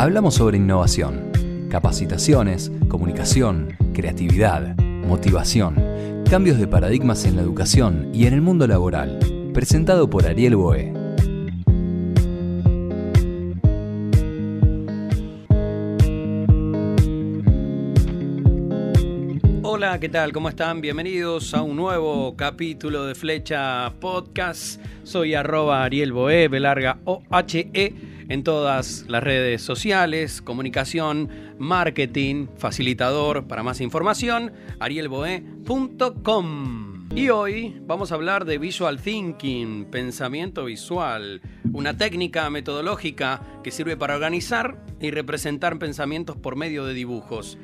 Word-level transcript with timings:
Hablamos 0.00 0.34
sobre 0.36 0.58
innovación, 0.58 1.32
capacitaciones, 1.72 2.70
comunicación, 2.88 3.76
creatividad, 3.92 4.76
motivación, 4.78 6.22
cambios 6.30 6.56
de 6.56 6.68
paradigmas 6.68 7.24
en 7.24 7.34
la 7.34 7.42
educación 7.42 8.08
y 8.14 8.28
en 8.28 8.34
el 8.34 8.40
mundo 8.40 8.68
laboral. 8.68 9.18
Presentado 9.52 10.08
por 10.08 10.24
Ariel 10.24 10.54
Boe. 10.54 10.92
Hola, 19.64 19.98
¿qué 19.98 20.08
tal? 20.08 20.32
¿Cómo 20.32 20.48
están? 20.48 20.80
Bienvenidos 20.80 21.54
a 21.54 21.62
un 21.62 21.74
nuevo 21.74 22.36
capítulo 22.36 23.04
de 23.04 23.16
Flecha 23.16 23.92
Podcast. 23.98 24.80
Soy 25.02 25.34
arroba 25.34 25.82
Ariel 25.82 26.12
Boe, 26.12 26.46
Belarga 26.46 26.98
O-H-E, 27.04 28.17
en 28.28 28.42
todas 28.44 29.04
las 29.08 29.22
redes 29.22 29.62
sociales, 29.62 30.42
comunicación, 30.42 31.28
marketing, 31.58 32.46
facilitador. 32.56 33.46
Para 33.46 33.62
más 33.62 33.80
información, 33.80 34.52
arielboe.com. 34.80 35.48
Y 37.14 37.30
hoy 37.30 37.80
vamos 37.86 38.12
a 38.12 38.16
hablar 38.16 38.44
de 38.44 38.58
Visual 38.58 39.00
Thinking, 39.00 39.86
pensamiento 39.86 40.66
visual, 40.66 41.40
una 41.72 41.96
técnica 41.96 42.50
metodológica 42.50 43.40
que 43.64 43.70
sirve 43.70 43.96
para 43.96 44.14
organizar 44.14 44.84
y 45.00 45.10
representar 45.10 45.78
pensamientos 45.78 46.36
por 46.36 46.56
medio 46.56 46.84
de 46.84 46.92
dibujos 46.92 47.58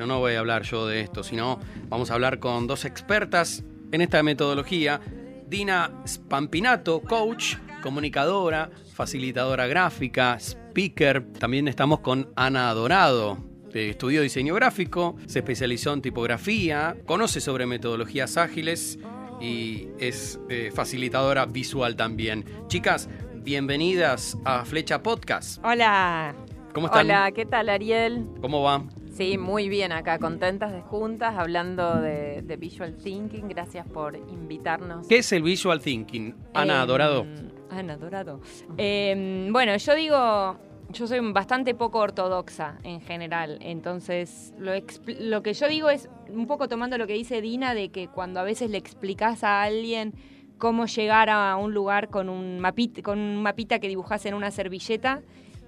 pero 0.00 0.06
no 0.06 0.18
voy 0.18 0.32
a 0.32 0.38
hablar 0.38 0.62
yo 0.62 0.86
de 0.86 1.00
esto, 1.02 1.22
sino 1.22 1.60
vamos 1.90 2.10
a 2.10 2.14
hablar 2.14 2.38
con 2.38 2.66
dos 2.66 2.86
expertas 2.86 3.62
en 3.92 4.00
esta 4.00 4.22
metodología. 4.22 4.98
Dina 5.46 5.92
Spampinato, 6.06 7.02
coach, 7.02 7.56
comunicadora, 7.80 8.70
facilitadora 8.94 9.66
gráfica, 9.66 10.38
speaker. 10.38 11.24
También 11.38 11.68
estamos 11.68 12.00
con 12.00 12.30
Ana 12.36 12.72
Dorado, 12.74 13.38
estudió 13.72 14.22
diseño 14.22 14.54
gráfico, 14.54 15.16
se 15.26 15.40
especializó 15.40 15.92
en 15.92 16.02
tipografía, 16.02 16.96
conoce 17.06 17.40
sobre 17.40 17.66
metodologías 17.66 18.36
ágiles 18.36 18.98
y 19.40 19.88
es 19.98 20.38
eh, 20.48 20.70
facilitadora 20.74 21.46
visual 21.46 21.96
también. 21.96 22.44
Chicas, 22.68 23.08
bienvenidas 23.36 24.36
a 24.44 24.64
Flecha 24.64 25.02
Podcast. 25.02 25.64
Hola. 25.64 26.34
¿Cómo 26.74 26.86
están? 26.86 27.06
Hola, 27.06 27.32
¿qué 27.32 27.46
tal 27.46 27.68
Ariel? 27.68 28.26
¿Cómo 28.40 28.62
va? 28.62 28.84
Sí, 29.12 29.38
muy 29.38 29.68
bien 29.68 29.90
acá, 29.92 30.18
contentas 30.18 30.72
de 30.72 30.82
juntas, 30.82 31.34
hablando 31.36 32.00
de, 32.00 32.42
de 32.42 32.56
Visual 32.56 32.96
Thinking. 32.96 33.48
Gracias 33.48 33.86
por 33.88 34.16
invitarnos. 34.16 35.06
¿Qué 35.08 35.18
es 35.18 35.32
el 35.32 35.42
Visual 35.42 35.80
Thinking? 35.80 36.34
Ana 36.54 36.82
Em, 36.82 36.86
Dorado. 36.86 37.26
Ana 37.70 37.96
Dorado. 37.96 38.40
Em, 38.76 39.52
bueno, 39.52 39.76
yo 39.76 39.94
digo, 39.94 40.56
yo 40.90 41.06
soy 41.06 41.20
bastante 41.32 41.74
poco 41.74 41.98
ortodoxa 41.98 42.78
en 42.82 43.00
general, 43.00 43.58
entonces 43.60 44.52
lo, 44.58 44.72
lo 45.20 45.42
que 45.42 45.54
yo 45.54 45.68
digo 45.68 45.90
es 45.90 46.08
un 46.28 46.46
poco 46.46 46.68
tomando 46.68 46.98
lo 46.98 47.06
que 47.06 47.14
dice 47.14 47.40
Dina 47.40 47.74
de 47.74 47.90
que 47.90 48.08
cuando 48.08 48.40
a 48.40 48.42
veces 48.42 48.70
le 48.70 48.78
explicás 48.78 49.44
a 49.44 49.62
alguien 49.62 50.14
cómo 50.58 50.86
llegar 50.86 51.30
a 51.30 51.56
un 51.56 51.72
lugar 51.74 52.10
con 52.10 52.28
un 52.28 52.60
mapita, 52.60 53.02
con 53.02 53.18
un 53.18 53.42
mapita 53.42 53.78
que 53.78 53.88
dibujás 53.88 54.26
en 54.26 54.34
una 54.34 54.50
servilleta 54.50 55.22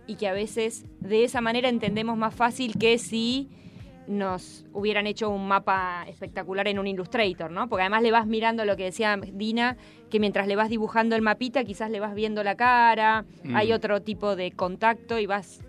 y 0.06 0.16
que 0.16 0.28
a 0.28 0.32
veces 0.32 0.84
de 1.00 1.24
esa 1.24 1.40
manera 1.40 1.68
entendemos 1.68 2.16
más 2.16 2.34
fácil 2.34 2.76
que 2.78 2.98
si 2.98 3.48
nos 4.08 4.64
hubieran 4.72 5.06
hecho 5.06 5.30
un 5.30 5.46
mapa 5.46 6.04
espectacular 6.08 6.66
en 6.68 6.78
un 6.78 6.86
Illustrator, 6.86 7.50
¿no? 7.50 7.68
Porque 7.68 7.82
además 7.82 8.02
le 8.02 8.10
vas 8.10 8.26
mirando 8.26 8.64
lo 8.64 8.76
que 8.76 8.84
decía 8.84 9.16
Dina, 9.32 9.76
que 10.10 10.18
mientras 10.18 10.46
le 10.48 10.56
vas 10.56 10.68
dibujando 10.68 11.14
el 11.14 11.22
mapita, 11.22 11.64
quizás 11.64 11.90
le 11.90 12.00
vas 12.00 12.14
viendo 12.14 12.42
la 12.42 12.56
cara, 12.56 13.24
Mm. 13.44 13.56
hay 13.56 13.72
otro 13.72 14.02
tipo 14.02 14.34
de 14.36 14.50
contacto 14.52 15.18
y 15.18 15.26
vas, 15.26 15.60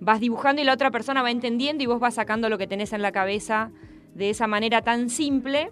vas 0.00 0.20
dibujando 0.20 0.62
y 0.62 0.64
la 0.64 0.74
otra 0.74 0.90
persona 0.90 1.22
va 1.22 1.30
entendiendo 1.30 1.82
y 1.82 1.86
vos 1.86 1.98
vas 2.00 2.14
sacando 2.14 2.48
lo 2.48 2.56
que 2.58 2.66
tenés 2.66 2.92
en 2.92 3.02
la 3.02 3.12
cabeza 3.12 3.72
de 4.14 4.30
esa 4.30 4.46
manera 4.46 4.82
tan 4.82 5.10
simple 5.10 5.70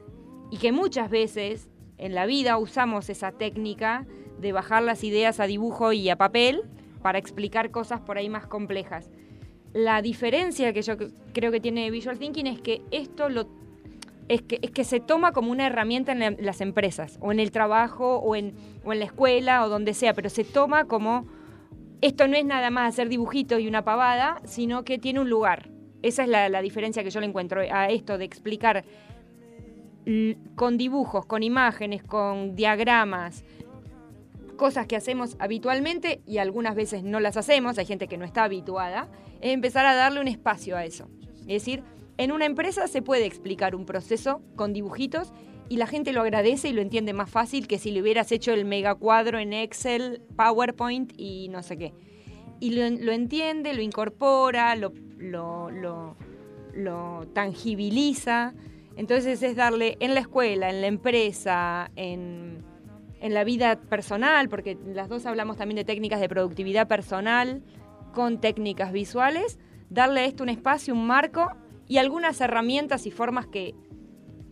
y 0.50 0.56
que 0.58 0.72
muchas 0.72 1.10
veces 1.10 1.68
en 1.96 2.14
la 2.14 2.26
vida 2.26 2.58
usamos 2.58 3.08
esa 3.10 3.32
técnica 3.32 4.06
de 4.40 4.52
bajar 4.52 4.82
las 4.82 5.04
ideas 5.04 5.38
a 5.38 5.44
dibujo 5.46 5.92
y 5.92 6.08
a 6.08 6.16
papel 6.16 6.62
para 7.02 7.18
explicar 7.18 7.70
cosas 7.70 8.00
por 8.00 8.18
ahí 8.18 8.28
más 8.28 8.46
complejas. 8.46 9.10
La 9.72 10.02
diferencia 10.02 10.72
que 10.72 10.82
yo 10.82 10.96
creo 11.32 11.52
que 11.52 11.60
tiene 11.60 11.90
Visual 11.90 12.18
Thinking 12.18 12.46
es 12.46 12.60
que 12.60 12.82
esto 12.90 13.28
lo 13.28 13.48
es 14.28 14.42
que, 14.42 14.60
es 14.62 14.70
que 14.70 14.84
se 14.84 15.00
toma 15.00 15.32
como 15.32 15.50
una 15.50 15.66
herramienta 15.66 16.12
en, 16.12 16.20
la- 16.20 16.30
las 16.30 16.60
empresas, 16.60 17.18
o 17.20 17.32
en 17.32 17.40
el 17.40 17.50
trabajo, 17.50 18.18
o 18.18 18.36
en, 18.36 18.54
o 18.84 18.92
en 18.92 19.00
la 19.00 19.04
escuela, 19.06 19.64
o 19.64 19.68
donde 19.68 19.92
sea, 19.92 20.14
pero 20.14 20.30
se 20.30 20.44
toma 20.44 20.84
como 20.84 21.26
esto 22.00 22.28
no 22.28 22.36
es 22.36 22.44
nada 22.44 22.70
más 22.70 22.94
hacer 22.94 23.08
dibujitos 23.08 23.60
y 23.60 23.66
una 23.66 23.84
pavada, 23.84 24.40
sino 24.44 24.84
que 24.84 24.98
tiene 24.98 25.20
un 25.20 25.28
lugar. 25.28 25.68
Esa 26.02 26.22
es 26.22 26.28
la, 26.28 26.62
diferencia 26.62 27.02
que 27.04 27.10
yo 27.10 27.20
le 27.20 27.26
encuentro 27.26 27.60
a 27.60 27.88
esto 27.88 28.16
de 28.18 28.24
explicar 28.24 28.84
con 30.54 30.78
dibujos, 30.78 31.26
con 31.26 31.42
imágenes, 31.42 32.02
con 32.02 32.56
diagramas, 32.56 33.44
cosas 34.60 34.86
que 34.86 34.94
hacemos 34.94 35.36
habitualmente 35.38 36.20
y 36.26 36.36
algunas 36.36 36.74
veces 36.74 37.02
no 37.02 37.18
las 37.18 37.38
hacemos, 37.38 37.78
hay 37.78 37.86
gente 37.86 38.08
que 38.08 38.18
no 38.18 38.26
está 38.26 38.44
habituada, 38.44 39.08
es 39.40 39.54
empezar 39.54 39.86
a 39.86 39.94
darle 39.94 40.20
un 40.20 40.28
espacio 40.28 40.76
a 40.76 40.84
eso. 40.84 41.08
Es 41.40 41.64
decir, 41.64 41.82
en 42.18 42.30
una 42.30 42.44
empresa 42.44 42.86
se 42.86 43.00
puede 43.00 43.24
explicar 43.24 43.74
un 43.74 43.86
proceso 43.86 44.42
con 44.56 44.74
dibujitos 44.74 45.32
y 45.70 45.78
la 45.78 45.86
gente 45.86 46.12
lo 46.12 46.20
agradece 46.20 46.68
y 46.68 46.74
lo 46.74 46.82
entiende 46.82 47.14
más 47.14 47.30
fácil 47.30 47.66
que 47.68 47.78
si 47.78 47.90
le 47.90 48.02
hubieras 48.02 48.32
hecho 48.32 48.52
el 48.52 48.66
mega 48.66 48.94
cuadro 48.96 49.38
en 49.38 49.54
Excel, 49.54 50.20
PowerPoint 50.36 51.14
y 51.16 51.48
no 51.48 51.62
sé 51.62 51.78
qué. 51.78 51.94
Y 52.60 52.72
lo, 52.72 52.86
lo 53.02 53.12
entiende, 53.12 53.72
lo 53.72 53.80
incorpora, 53.80 54.76
lo, 54.76 54.92
lo, 55.16 55.70
lo, 55.70 56.16
lo 56.74 57.26
tangibiliza. 57.32 58.52
Entonces 58.94 59.42
es 59.42 59.56
darle 59.56 59.96
en 60.00 60.12
la 60.12 60.20
escuela, 60.20 60.68
en 60.68 60.82
la 60.82 60.86
empresa, 60.86 61.90
en, 61.96 62.62
en 63.20 63.34
la 63.34 63.44
vida 63.44 63.80
personal, 63.80 64.48
porque 64.48 64.78
las 64.86 65.08
dos 65.08 65.26
hablamos 65.26 65.56
también 65.56 65.76
de 65.76 65.84
técnicas 65.84 66.20
de 66.20 66.28
productividad 66.28 66.88
personal 66.88 67.62
con 68.12 68.40
técnicas 68.40 68.92
visuales, 68.92 69.58
darle 69.88 70.20
a 70.20 70.24
esto 70.24 70.42
un 70.42 70.48
espacio, 70.48 70.94
un 70.94 71.06
marco 71.06 71.50
y 71.86 71.98
algunas 71.98 72.40
herramientas 72.40 73.06
y 73.06 73.10
formas 73.10 73.46
que, 73.46 73.74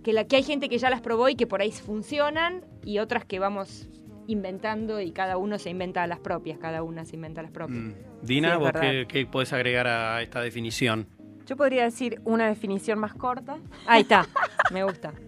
que, 0.05 0.13
la, 0.13 0.25
que 0.27 0.37
hay 0.37 0.43
gente 0.43 0.69
que 0.69 0.79
ya 0.79 0.91
las 0.91 1.01
probó 1.01 1.29
y 1.29 1.35
que 1.35 1.47
por 1.47 1.61
ahí 1.61 1.73
funcionan 1.73 2.65
y 2.85 2.99
otras 2.99 3.25
que 3.25 3.39
vamos 3.39 3.89
inventando 4.27 5.01
y 5.01 5.11
cada 5.13 5.39
uno 5.39 5.59
se 5.59 5.71
inventa 5.71 6.07
las 6.07 6.21
propias, 6.21 6.59
cada 6.59 6.83
una 6.83 7.05
se 7.05 7.17
inventa 7.17 7.43
las 7.43 7.51
propias. 7.51 7.81
Mm. 7.81 7.95
Dina, 8.23 8.55
Sí, 8.55 8.61
¿vos 8.61 8.73
qué, 8.79 9.07
qué 9.09 9.27
podés 9.27 9.53
agregar 9.53 9.87
a 9.87 10.23
esta 10.23 10.43
definición? 10.43 11.07
Yo 11.49 11.57
podría 11.57 11.85
decir 11.85 12.21
una 12.25 12.47
definición 12.47 12.99
más 12.99 13.15
corta. 13.15 13.57
Ahí 13.87 14.03
está, 14.03 14.27
me 14.71 14.85
gusta. 14.85 15.13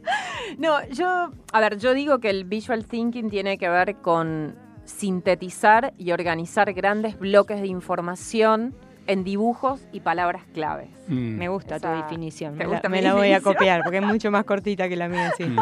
No, 0.58 0.84
yo, 0.88 1.30
a 1.52 1.60
ver, 1.60 1.78
yo 1.78 1.94
digo 1.94 2.18
que 2.18 2.28
el 2.28 2.44
visual 2.44 2.84
thinking 2.86 3.30
tiene 3.30 3.56
que 3.56 3.68
ver 3.68 3.96
con 3.96 4.56
sintetizar 4.84 5.94
y 5.96 6.10
organizar 6.10 6.72
grandes 6.72 7.16
bloques 7.18 7.60
de 7.60 7.68
información 7.68 8.74
en 9.06 9.22
dibujos 9.22 9.86
y 9.92 10.00
palabras 10.00 10.42
claves. 10.52 10.88
Mm. 11.06 11.36
Me 11.38 11.48
gusta 11.48 11.76
Esa- 11.76 11.92
tu 11.94 12.02
definición. 12.02 12.54
¿te 12.54 12.58
Me 12.58 12.64
la, 12.64 12.70
gusta 12.70 12.88
me 12.88 12.96
mi 12.98 13.02
la 13.04 13.14
voy 13.14 13.32
a 13.32 13.40
copiar 13.40 13.82
porque 13.84 13.98
es 13.98 14.02
mucho 14.04 14.30
más 14.32 14.44
cortita 14.44 14.88
que 14.88 14.96
la 14.96 15.08
mía, 15.08 15.32
sí. 15.36 15.44
Mm. 15.44 15.58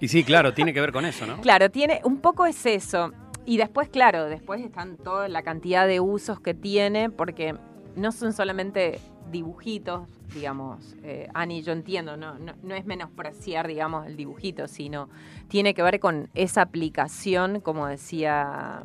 Y 0.00 0.08
sí, 0.08 0.24
claro, 0.24 0.52
tiene 0.52 0.74
que 0.74 0.80
ver 0.80 0.92
con 0.92 1.06
eso, 1.06 1.26
¿no? 1.26 1.40
Claro, 1.40 1.70
tiene, 1.70 2.00
un 2.04 2.18
poco 2.18 2.44
es 2.44 2.66
eso. 2.66 3.12
Y 3.46 3.56
después, 3.56 3.88
claro, 3.88 4.26
después 4.26 4.60
están 4.60 4.96
toda 4.98 5.28
la 5.28 5.42
cantidad 5.42 5.86
de 5.86 6.00
usos 6.00 6.38
que 6.40 6.54
tiene, 6.54 7.08
porque 7.08 7.56
no 7.96 8.12
son 8.12 8.32
solamente 8.32 9.00
dibujitos, 9.30 10.08
digamos, 10.34 10.96
eh, 11.02 11.28
Ani, 11.34 11.62
yo 11.62 11.72
entiendo, 11.72 12.16
no, 12.16 12.38
no, 12.38 12.54
no 12.62 12.74
es 12.74 12.84
menospreciar, 12.84 13.66
digamos, 13.66 14.06
el 14.06 14.16
dibujito, 14.16 14.68
sino 14.68 15.08
tiene 15.48 15.74
que 15.74 15.82
ver 15.82 16.00
con 16.00 16.28
esa 16.34 16.62
aplicación, 16.62 17.60
como 17.60 17.86
decía 17.86 18.82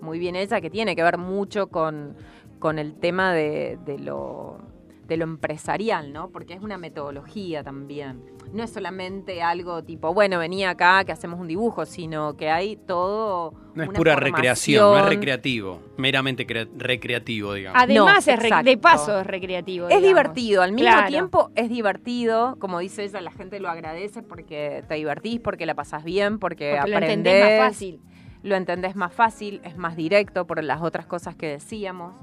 muy 0.00 0.18
bien 0.18 0.36
ella, 0.36 0.60
que 0.60 0.70
tiene 0.70 0.96
que 0.96 1.02
ver 1.02 1.18
mucho 1.18 1.68
con, 1.68 2.16
con 2.58 2.78
el 2.78 2.94
tema 2.94 3.32
de, 3.32 3.78
de 3.84 3.98
lo, 3.98 4.58
de 5.10 5.16
lo 5.16 5.24
empresarial, 5.24 6.12
¿no? 6.12 6.30
Porque 6.30 6.54
es 6.54 6.62
una 6.62 6.78
metodología 6.78 7.64
también. 7.64 8.22
No 8.52 8.62
es 8.62 8.70
solamente 8.70 9.42
algo 9.42 9.82
tipo, 9.82 10.14
bueno, 10.14 10.38
venía 10.38 10.70
acá 10.70 11.04
que 11.04 11.10
hacemos 11.10 11.40
un 11.40 11.48
dibujo, 11.48 11.84
sino 11.84 12.36
que 12.36 12.48
hay 12.48 12.76
todo. 12.76 13.52
No 13.74 13.82
es 13.82 13.88
una 13.88 13.96
pura 13.98 14.14
recreación, 14.16 14.84
no 14.84 14.98
es 14.98 15.06
recreativo, 15.06 15.80
meramente 15.96 16.46
crea- 16.46 16.68
recreativo, 16.76 17.54
digamos. 17.54 17.80
Además, 17.82 18.24
No, 18.26 18.32
es 18.34 18.64
de 18.64 18.76
paso 18.78 19.20
es 19.20 19.26
recreativo. 19.26 19.86
Es 19.88 19.96
digamos. 19.96 20.08
divertido, 20.08 20.62
al 20.62 20.72
mismo 20.72 20.90
Claro. 20.90 21.08
tiempo 21.08 21.50
es 21.56 21.68
divertido, 21.68 22.56
como 22.60 22.78
dice 22.78 23.02
ella, 23.04 23.20
la 23.20 23.32
gente 23.32 23.58
lo 23.58 23.68
agradece 23.68 24.22
porque 24.22 24.84
te 24.88 24.94
divertís, 24.94 25.40
porque 25.40 25.66
la 25.66 25.74
pasás 25.74 26.04
bien, 26.04 26.38
porque, 26.38 26.76
Porque 26.78 26.90
lo 26.92 26.98
entendés 26.98 27.58
más 27.58 27.68
fácil. 27.72 28.00
lo 28.42 28.54
entendés 28.56 28.94
más 28.96 29.12
fácil, 29.12 29.60
es 29.64 29.76
más 29.76 29.96
directo 29.96 30.46
por 30.46 30.62
las 30.62 30.82
otras 30.82 31.06
cosas 31.06 31.34
que 31.36 31.46
decíamos, 31.48 32.14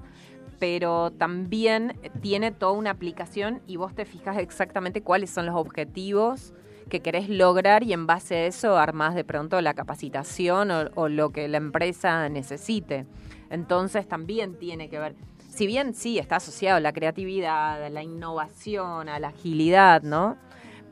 pero 0.59 1.11
también 1.11 1.99
tiene 2.21 2.51
toda 2.51 2.71
una 2.73 2.91
aplicación 2.91 3.61
y 3.67 3.75
vos 3.77 3.93
te 3.93 4.05
fijas 4.05 4.37
exactamente 4.37 5.01
cuáles 5.01 5.29
son 5.29 5.45
los 5.45 5.55
objetivos 5.55 6.53
que 6.89 7.01
querés 7.01 7.27
lograr 7.29 7.83
y 7.83 7.93
en 7.93 8.07
base 8.07 8.35
a 8.35 8.45
eso 8.45 8.77
armás 8.77 9.13
de 9.13 9.23
pronto 9.25 9.59
la 9.61 9.73
capacitación 9.73 10.71
o, 10.71 10.89
o 10.95 11.09
lo 11.09 11.31
que 11.31 11.47
la 11.47 11.57
empresa 11.57 12.29
necesite. 12.29 13.05
Entonces 13.49 14.07
también 14.07 14.57
tiene 14.57 14.89
que 14.89 14.99
ver. 14.99 15.15
si 15.49 15.65
bien 15.67 15.93
sí 15.93 16.19
está 16.19 16.35
asociado 16.37 16.77
a 16.77 16.79
la 16.79 16.93
creatividad, 16.93 17.83
a 17.83 17.89
la 17.89 18.03
innovación, 18.03 19.09
a 19.09 19.19
la 19.19 19.29
agilidad, 19.29 20.01
¿no? 20.03 20.37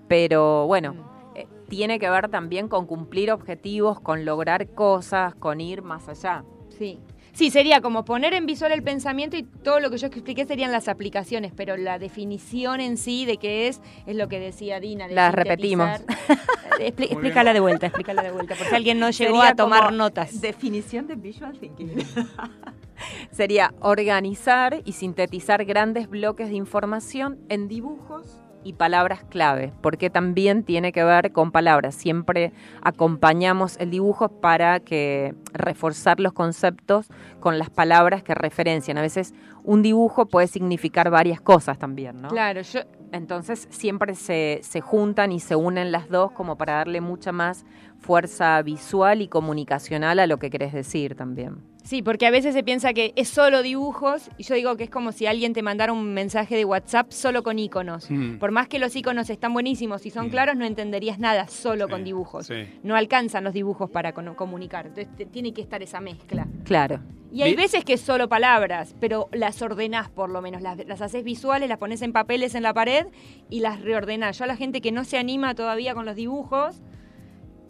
Pero 0.07 0.65
bueno, 0.67 0.93
Mm. 0.93 1.37
eh, 1.37 1.47
tiene 1.69 1.99
que 1.99 2.09
ver 2.09 2.29
también 2.29 2.67
con 2.67 2.85
cumplir 2.87 3.31
objetivos, 3.31 3.99
con 3.99 4.25
lograr 4.25 4.67
cosas, 4.69 5.35
con 5.35 5.61
ir 5.61 5.81
más 5.81 6.07
allá. 6.09 6.43
Sí. 6.69 6.99
Sí, 7.35 7.51
sería 7.51 7.81
como 7.81 8.05
poner 8.05 8.33
en 8.33 8.45
visual 8.45 8.71
el 8.71 8.81
pensamiento 8.81 9.35
y 9.35 9.43
todo 9.43 9.81
lo 9.81 9.91
que 9.91 9.97
yo 9.97 10.07
expliqué 10.07 10.45
serían 10.45 10.71
las 10.71 10.87
aplicaciones, 10.87 11.51
pero 11.53 11.75
la 11.75 11.99
definición 11.99 12.79
en 12.79 12.95
sí 12.97 13.25
de 13.25 13.35
qué 13.35 13.67
es, 13.67 13.81
es 14.05 14.15
lo 14.15 14.29
que 14.29 14.39
decía 14.39 14.79
Dina. 14.79 15.07
De 15.09 15.15
La 15.15 15.31
sintetizar. 15.33 16.01
Expli- 16.79 17.11
explícala 17.11 17.51
de 17.53 17.59
vuelta, 17.59 17.87
explícala 17.87 18.23
de 18.23 18.31
vuelta, 18.31 18.55
por 18.55 18.67
si 18.67 18.73
alguien 18.75 18.99
no 18.99 19.09
llegó 19.11 19.35
Sería 19.35 19.49
a 19.49 19.55
tomar 19.55 19.91
notas. 19.91 20.39
Definición 20.39 21.07
de 21.07 21.15
visual 21.15 21.57
thinking. 21.59 21.91
Sería 23.31 23.73
organizar 23.81 24.81
y 24.85 24.93
sintetizar 24.93 25.65
grandes 25.65 26.09
bloques 26.09 26.47
de 26.49 26.55
información 26.55 27.37
en 27.49 27.67
dibujos 27.67 28.39
y 28.65 28.73
palabras 28.73 29.23
clave, 29.29 29.71
porque 29.81 30.09
también 30.09 30.63
tiene 30.63 30.91
que 30.91 31.03
ver 31.03 31.31
con 31.31 31.51
palabras. 31.51 31.93
Siempre 31.93 32.51
acompañamos 32.81 33.77
el 33.79 33.91
dibujo 33.91 34.27
para 34.27 34.79
que 34.79 35.35
reforzar 35.53 36.19
los 36.19 36.33
conceptos 36.33 37.07
con 37.39 37.59
las 37.59 37.69
palabras 37.69 38.23
que 38.23 38.33
referencian. 38.33 38.97
A 38.97 39.01
veces 39.01 39.35
un 39.63 39.83
dibujo 39.83 40.25
puede 40.25 40.47
significar 40.47 41.11
varias 41.11 41.39
cosas 41.39 41.77
también, 41.77 42.21
¿no? 42.21 42.29
Claro, 42.29 42.61
yo 42.61 42.81
Entonces 43.11 43.67
siempre 43.69 44.15
se, 44.15 44.59
se 44.63 44.81
juntan 44.81 45.31
y 45.31 45.39
se 45.39 45.55
unen 45.55 45.91
las 45.91 46.09
dos 46.09 46.31
como 46.31 46.57
para 46.57 46.73
darle 46.73 47.01
mucha 47.01 47.31
más 47.31 47.65
fuerza 48.05 48.61
visual 48.61 49.21
y 49.23 49.27
comunicacional 49.27 50.19
a 50.19 50.27
lo 50.27 50.37
que 50.37 50.51
querés 50.51 50.73
decir 50.73 51.15
también. 51.15 51.55
Sí, 51.83 52.01
porque 52.03 52.25
a 52.27 52.31
veces 52.31 52.53
se 52.53 52.63
piensa 52.63 52.93
que 52.93 53.13
es 53.15 53.27
solo 53.29 53.61
dibujos 53.63 54.29
y 54.37 54.43
yo 54.43 54.55
digo 54.55 54.75
que 54.75 54.83
es 54.85 54.89
como 54.89 55.11
si 55.11 55.25
alguien 55.27 55.53
te 55.53 55.61
mandara 55.63 55.91
un 55.91 56.13
mensaje 56.13 56.55
de 56.55 56.65
WhatsApp 56.65 57.11
solo 57.11 57.41
con 57.43 57.57
iconos. 57.59 58.09
Mm. 58.09 58.37
Por 58.37 58.51
más 58.51 58.67
que 58.67 58.77
los 58.79 58.95
iconos 58.95 59.29
están 59.29 59.53
buenísimos 59.53 60.05
y 60.05 60.09
son 60.11 60.27
Mm. 60.27 60.29
claros, 60.29 60.55
no 60.55 60.65
entenderías 60.65 61.17
nada 61.19 61.47
solo 61.47 61.85
Sí, 61.85 61.91
con 61.91 62.03
dibujos. 62.03 62.47
sí. 62.47 62.53
No 62.83 62.95
alcanzan 62.95 63.43
los 63.43 63.53
dibujos 63.53 63.89
para 63.89 64.13
comunicar. 64.13 64.87
Entonces 64.87 65.15
te- 65.15 65.25
tiene 65.25 65.51
que 65.53 65.61
estar 65.61 65.81
esa 65.83 65.99
mezcla. 65.99 66.47
Claro. 66.63 66.99
Y 67.31 67.41
hay 67.41 67.55
veces 67.55 67.83
que 67.83 67.93
es 67.93 68.01
solo 68.01 68.29
palabras, 68.29 68.95
pero 68.99 69.27
las 69.33 69.61
ordenás 69.61 70.09
por 70.09 70.29
lo 70.29 70.41
menos, 70.41 70.61
las, 70.61 70.77
las 70.87 71.01
haces 71.01 71.23
visuales, 71.23 71.69
las 71.69 71.77
pones 71.79 72.01
en 72.01 72.13
papeles 72.13 72.55
en 72.55 72.63
la 72.63 72.73
pared 72.73 73.07
y 73.49 73.59
las 73.59 73.81
reordenás. 73.81 74.37
Yo 74.37 74.45
a 74.45 74.47
la 74.47 74.55
gente 74.55 74.79
que 74.79 74.91
no 74.91 75.03
se 75.03 75.17
anima 75.17 75.53
todavía 75.53 75.93
con 75.95 76.05
los 76.05 76.15
dibujos, 76.15 76.81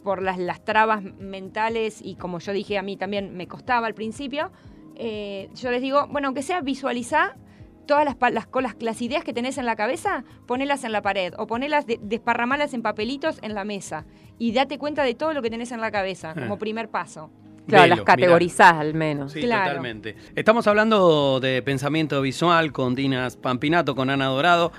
por 0.06 0.22
las, 0.22 0.38
las 0.38 0.64
trabas 0.64 1.04
mentales 1.04 2.00
y 2.02 2.16
como 2.16 2.40
yo 2.40 2.54
dije 2.54 2.78
a 2.78 2.82
mí 2.82 2.96
también 2.96 3.36
me 3.36 3.48
costaba 3.48 3.88
al 3.88 3.94
principio, 3.94 4.52
eh, 4.96 5.50
yo 5.56 5.70
les 5.72 5.82
digo, 5.82 6.08
bueno, 6.10 6.30
aunque 6.30 6.42
sea 6.44 6.62
visualizar 6.62 7.36
todas 7.86 8.06
las, 8.06 8.16
las, 8.32 8.48
las, 8.62 8.76
las 8.80 9.02
ideas 9.02 9.24
que 9.26 9.34
tenés 9.34 9.58
en 9.58 9.66
la 9.66 9.76
cabeza, 9.76 10.24
ponelas 10.48 10.84
en 10.86 10.92
la 10.94 11.02
pared 11.02 11.34
o 11.38 11.46
ponelas, 11.48 11.86
de- 11.86 12.00
desparramalas 12.02 12.74
en 12.74 12.82
papelitos 12.82 13.40
en 13.42 13.54
la 13.54 13.66
mesa 13.66 14.06
y 14.40 14.54
date 14.54 14.78
cuenta 14.78 15.04
de 15.04 15.14
todo 15.16 15.34
lo 15.34 15.42
que 15.42 15.50
tenés 15.50 15.72
en 15.74 15.82
la 15.82 15.92
cabeza 15.92 16.32
Ah. 16.32 16.40
como 16.40 16.58
primer 16.58 16.88
paso. 16.90 17.30
Claro, 17.68 17.84
Velo, 17.84 17.96
las 17.96 18.06
categorizás 18.06 18.74
al 18.74 18.94
menos. 18.94 19.32
Sí, 19.34 19.42
Claro. 19.42 19.66
totalmente. 19.72 20.16
Estamos 20.36 20.68
hablando 20.68 21.40
de 21.40 21.62
pensamiento 21.64 22.22
visual 22.22 22.72
con 22.72 22.94
Dinas 22.96 23.38
Pampinato, 23.38 23.96
con 23.96 24.10
Ana 24.12 24.28
Dorado. 24.28 24.72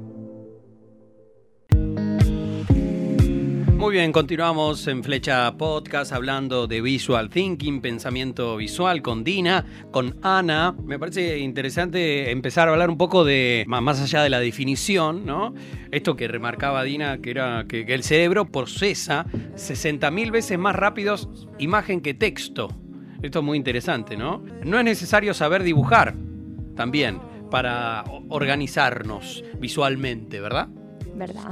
Muy 3.91 3.97
bien, 3.97 4.13
continuamos 4.13 4.87
en 4.87 5.03
Flecha 5.03 5.51
Podcast 5.57 6.13
hablando 6.13 6.65
de 6.65 6.79
Visual 6.79 7.29
Thinking, 7.29 7.81
pensamiento 7.81 8.55
visual 8.55 9.01
con 9.01 9.25
Dina, 9.25 9.65
con 9.91 10.15
Ana. 10.21 10.73
Me 10.85 10.97
parece 10.97 11.39
interesante 11.39 12.31
empezar 12.31 12.69
a 12.69 12.71
hablar 12.71 12.89
un 12.89 12.97
poco 12.97 13.25
de, 13.25 13.65
má- 13.67 13.81
más 13.81 13.99
allá 13.99 14.23
de 14.23 14.29
la 14.29 14.39
definición, 14.39 15.25
¿no? 15.25 15.53
Esto 15.91 16.15
que 16.15 16.29
remarcaba 16.29 16.83
Dina, 16.85 17.17
que 17.17 17.31
era 17.31 17.65
que, 17.67 17.81
el 17.81 18.03
cerebro 18.03 18.45
procesa 18.45 19.25
60.000 19.57 20.31
veces 20.31 20.57
más 20.57 20.73
rápidos 20.73 21.27
imagen 21.59 21.99
que 21.99 22.13
texto. 22.13 22.69
Esto 23.21 23.39
es 23.39 23.45
muy 23.45 23.57
interesante, 23.57 24.15
¿no? 24.15 24.41
No 24.63 24.79
es 24.79 24.85
necesario 24.85 25.33
saber 25.33 25.63
dibujar 25.63 26.15
también 26.77 27.19
para 27.49 28.05
organizarnos 28.29 29.43
visualmente, 29.59 30.39
¿verdad? 30.39 30.69
¿Verdad? 31.13 31.51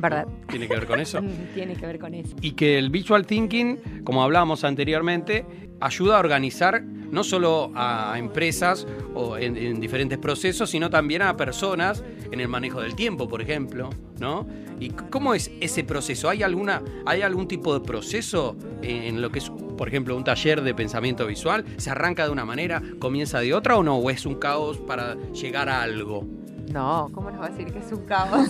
¿Verdad? 0.00 0.26
¿Tiene 0.48 0.66
que 0.66 0.74
ver 0.74 0.86
con 0.86 1.00
eso? 1.00 1.20
Tiene 1.54 1.74
que 1.74 1.86
ver 1.86 1.98
con 1.98 2.14
eso. 2.14 2.34
y 2.40 2.52
que 2.52 2.78
el 2.78 2.90
visual 2.90 3.26
thinking, 3.26 4.02
como 4.04 4.22
hablábamos 4.22 4.64
anteriormente, 4.64 5.44
ayuda 5.80 6.16
a 6.16 6.20
organizar 6.20 6.82
no 6.82 7.24
solo 7.24 7.72
a 7.74 8.14
empresas 8.18 8.86
o 9.14 9.36
en, 9.36 9.56
en 9.56 9.80
diferentes 9.80 10.18
procesos, 10.18 10.70
sino 10.70 10.90
también 10.90 11.22
a 11.22 11.36
personas 11.36 12.04
en 12.30 12.38
el 12.40 12.46
manejo 12.48 12.80
del 12.80 12.94
tiempo, 12.94 13.28
por 13.28 13.42
ejemplo, 13.42 13.90
¿no? 14.20 14.46
¿Y 14.78 14.90
cómo 14.90 15.34
es 15.34 15.50
ese 15.60 15.82
proceso? 15.82 16.28
¿Hay 16.28 16.42
alguna 16.42 16.82
hay 17.06 17.22
algún 17.22 17.48
tipo 17.48 17.74
de 17.74 17.84
proceso 17.84 18.56
en, 18.82 19.02
en 19.02 19.22
lo 19.22 19.30
que 19.30 19.40
es, 19.40 19.50
por 19.50 19.88
ejemplo, 19.88 20.16
un 20.16 20.22
taller 20.22 20.62
de 20.62 20.72
pensamiento 20.72 21.26
visual? 21.26 21.64
¿Se 21.78 21.90
arranca 21.90 22.24
de 22.24 22.30
una 22.30 22.44
manera, 22.44 22.80
comienza 23.00 23.40
de 23.40 23.54
otra 23.54 23.76
o 23.76 23.82
no? 23.82 23.96
¿O 23.96 24.08
es 24.10 24.24
un 24.24 24.36
caos 24.36 24.78
para 24.78 25.16
llegar 25.32 25.68
a 25.68 25.82
algo? 25.82 26.24
No, 26.72 27.10
¿cómo 27.12 27.30
nos 27.30 27.40
va 27.40 27.46
a 27.46 27.48
decir 27.50 27.72
que 27.72 27.78
es 27.80 27.90
un 27.92 28.04
caos? 28.06 28.48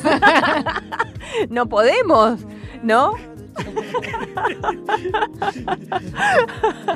no 1.51 1.67
podemos, 1.69 2.41
¿no? 2.83 3.15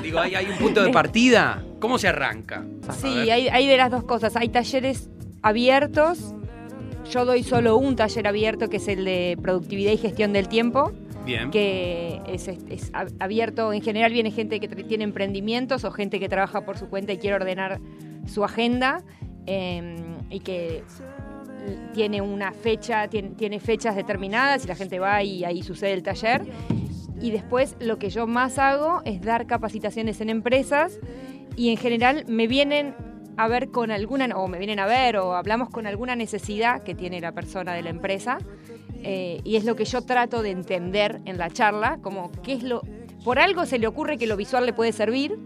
Digo, 0.02 0.18
¿hay, 0.20 0.34
hay 0.34 0.46
un 0.46 0.56
punto 0.58 0.82
de 0.82 0.90
partida? 0.90 1.62
¿Cómo 1.80 1.98
se 1.98 2.08
arranca? 2.08 2.64
Sí, 2.98 3.30
hay, 3.30 3.48
hay 3.48 3.66
de 3.66 3.76
las 3.76 3.90
dos 3.90 4.04
cosas. 4.04 4.36
Hay 4.36 4.48
talleres 4.48 5.08
abiertos. 5.42 6.34
Yo 7.10 7.24
doy 7.24 7.42
solo 7.42 7.76
un 7.76 7.96
taller 7.96 8.26
abierto, 8.26 8.68
que 8.68 8.78
es 8.78 8.88
el 8.88 9.04
de 9.04 9.38
productividad 9.42 9.92
y 9.92 9.98
gestión 9.98 10.32
del 10.32 10.48
tiempo, 10.48 10.92
Bien. 11.26 11.50
que 11.50 12.20
es, 12.26 12.48
es- 12.48 12.64
es 12.70 12.92
ab- 12.92 13.12
abierto. 13.20 13.72
En 13.72 13.82
general 13.82 14.12
viene 14.12 14.30
gente 14.30 14.58
que 14.60 14.68
tiene 14.68 15.04
emprendimientos 15.04 15.84
o 15.84 15.90
gente 15.90 16.18
que 16.18 16.28
trabaja 16.28 16.64
por 16.64 16.78
su 16.78 16.88
cuenta 16.88 17.12
y 17.12 17.18
quiere 17.18 17.36
ordenar 17.36 17.78
su 18.26 18.42
agenda 18.42 19.02
eh, 19.46 19.96
y 20.30 20.40
que 20.40 20.82
tiene 21.92 22.20
una 22.20 22.52
fecha, 22.52 23.08
tiene, 23.08 23.60
fechas 23.60 23.96
determinadas 23.96 24.64
y 24.64 24.68
la 24.68 24.74
gente 24.74 24.98
va 24.98 25.22
y 25.22 25.44
ahí 25.44 25.62
sucede 25.62 25.92
el 25.92 26.02
taller. 26.02 26.42
Y 27.20 27.30
después 27.30 27.76
lo 27.80 27.98
que 27.98 28.10
yo 28.10 28.26
más 28.26 28.58
hago 28.58 29.00
es 29.04 29.22
dar 29.22 29.46
capacitaciones 29.46 30.20
en 30.20 30.30
empresas 30.30 30.98
y 31.56 31.70
en 31.70 31.76
general 31.76 32.24
me 32.26 32.46
vienen 32.46 32.94
a 33.36 33.48
ver 33.48 33.70
con 33.70 33.90
alguna, 33.90 34.26
o 34.36 34.48
me 34.48 34.58
vienen 34.58 34.78
a 34.78 34.86
ver 34.86 35.16
o 35.16 35.34
hablamos 35.34 35.70
con 35.70 35.86
alguna 35.86 36.16
necesidad 36.16 36.82
que 36.82 36.94
tiene 36.94 37.20
la 37.20 37.32
persona 37.32 37.74
de 37.74 37.82
la 37.82 37.90
empresa 37.90 38.38
eh, 39.02 39.40
y 39.44 39.56
es 39.56 39.64
lo 39.64 39.76
que 39.76 39.84
yo 39.84 40.02
trato 40.02 40.42
de 40.42 40.50
entender 40.50 41.20
en 41.24 41.36
la 41.36 41.50
charla, 41.50 41.98
como 42.00 42.30
qué 42.42 42.54
es 42.54 42.62
lo, 42.62 42.82
por 43.24 43.38
algo 43.38 43.66
se 43.66 43.78
le 43.78 43.86
ocurre 43.86 44.18
que 44.18 44.26
lo 44.26 44.36
visual 44.36 44.66
le 44.66 44.72
puede 44.72 44.92
servir 44.92 45.38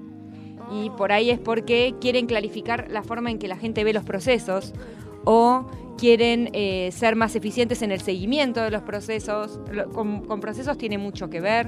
y 0.70 0.90
por 0.90 1.12
ahí 1.12 1.30
es 1.30 1.38
porque 1.38 1.94
quieren 2.00 2.26
clarificar 2.26 2.90
la 2.90 3.02
forma 3.02 3.30
en 3.30 3.38
que 3.38 3.48
la 3.48 3.56
gente 3.56 3.84
ve 3.84 3.92
los 3.92 4.04
procesos 4.04 4.74
o 5.24 5.66
quieren 5.98 6.48
eh, 6.52 6.90
ser 6.92 7.16
más 7.16 7.34
eficientes 7.36 7.82
en 7.82 7.90
el 7.92 8.00
seguimiento 8.00 8.62
de 8.62 8.70
los 8.70 8.82
procesos. 8.82 9.60
Lo- 9.70 9.90
con, 9.90 10.24
con 10.24 10.40
procesos 10.40 10.78
tiene 10.78 10.96
mucho 10.96 11.28
que 11.28 11.40
ver. 11.40 11.66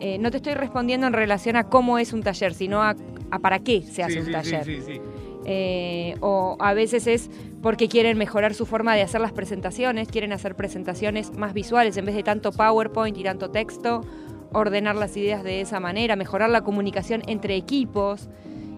Eh, 0.00 0.18
no 0.18 0.30
te 0.30 0.38
estoy 0.38 0.54
respondiendo 0.54 1.06
en 1.06 1.12
relación 1.12 1.56
a 1.56 1.64
cómo 1.64 1.98
es 1.98 2.12
un 2.12 2.22
taller, 2.22 2.54
sino 2.54 2.82
a, 2.82 2.94
a 3.30 3.38
para 3.38 3.60
qué 3.60 3.82
se 3.82 4.02
hace 4.02 4.14
Sí, 4.14 4.18
un 4.18 4.26
sí, 4.26 4.32
taller. 4.32 4.64
sí. 4.64 5.00
Eh, 5.44 6.14
o 6.20 6.56
a 6.60 6.72
veces 6.74 7.06
es 7.06 7.30
porque 7.62 7.88
quieren 7.88 8.16
mejorar 8.18 8.54
su 8.54 8.64
forma 8.66 8.94
de 8.94 9.02
hacer 9.02 9.20
las 9.20 9.32
presentaciones, 9.32 10.08
quieren 10.08 10.32
hacer 10.32 10.54
presentaciones 10.54 11.32
más 11.36 11.52
visuales 11.52 11.96
en 11.96 12.04
vez 12.04 12.14
de 12.14 12.22
tanto 12.22 12.52
PowerPoint 12.52 13.16
y 13.16 13.22
tanto 13.24 13.50
texto, 13.50 14.02
ordenar 14.52 14.94
las 14.96 15.16
ideas 15.16 15.42
de 15.44 15.60
esa 15.60 15.80
manera, 15.80 16.14
mejorar 16.16 16.50
la 16.50 16.62
comunicación 16.62 17.22
entre 17.26 17.56
equipos. 17.56 18.28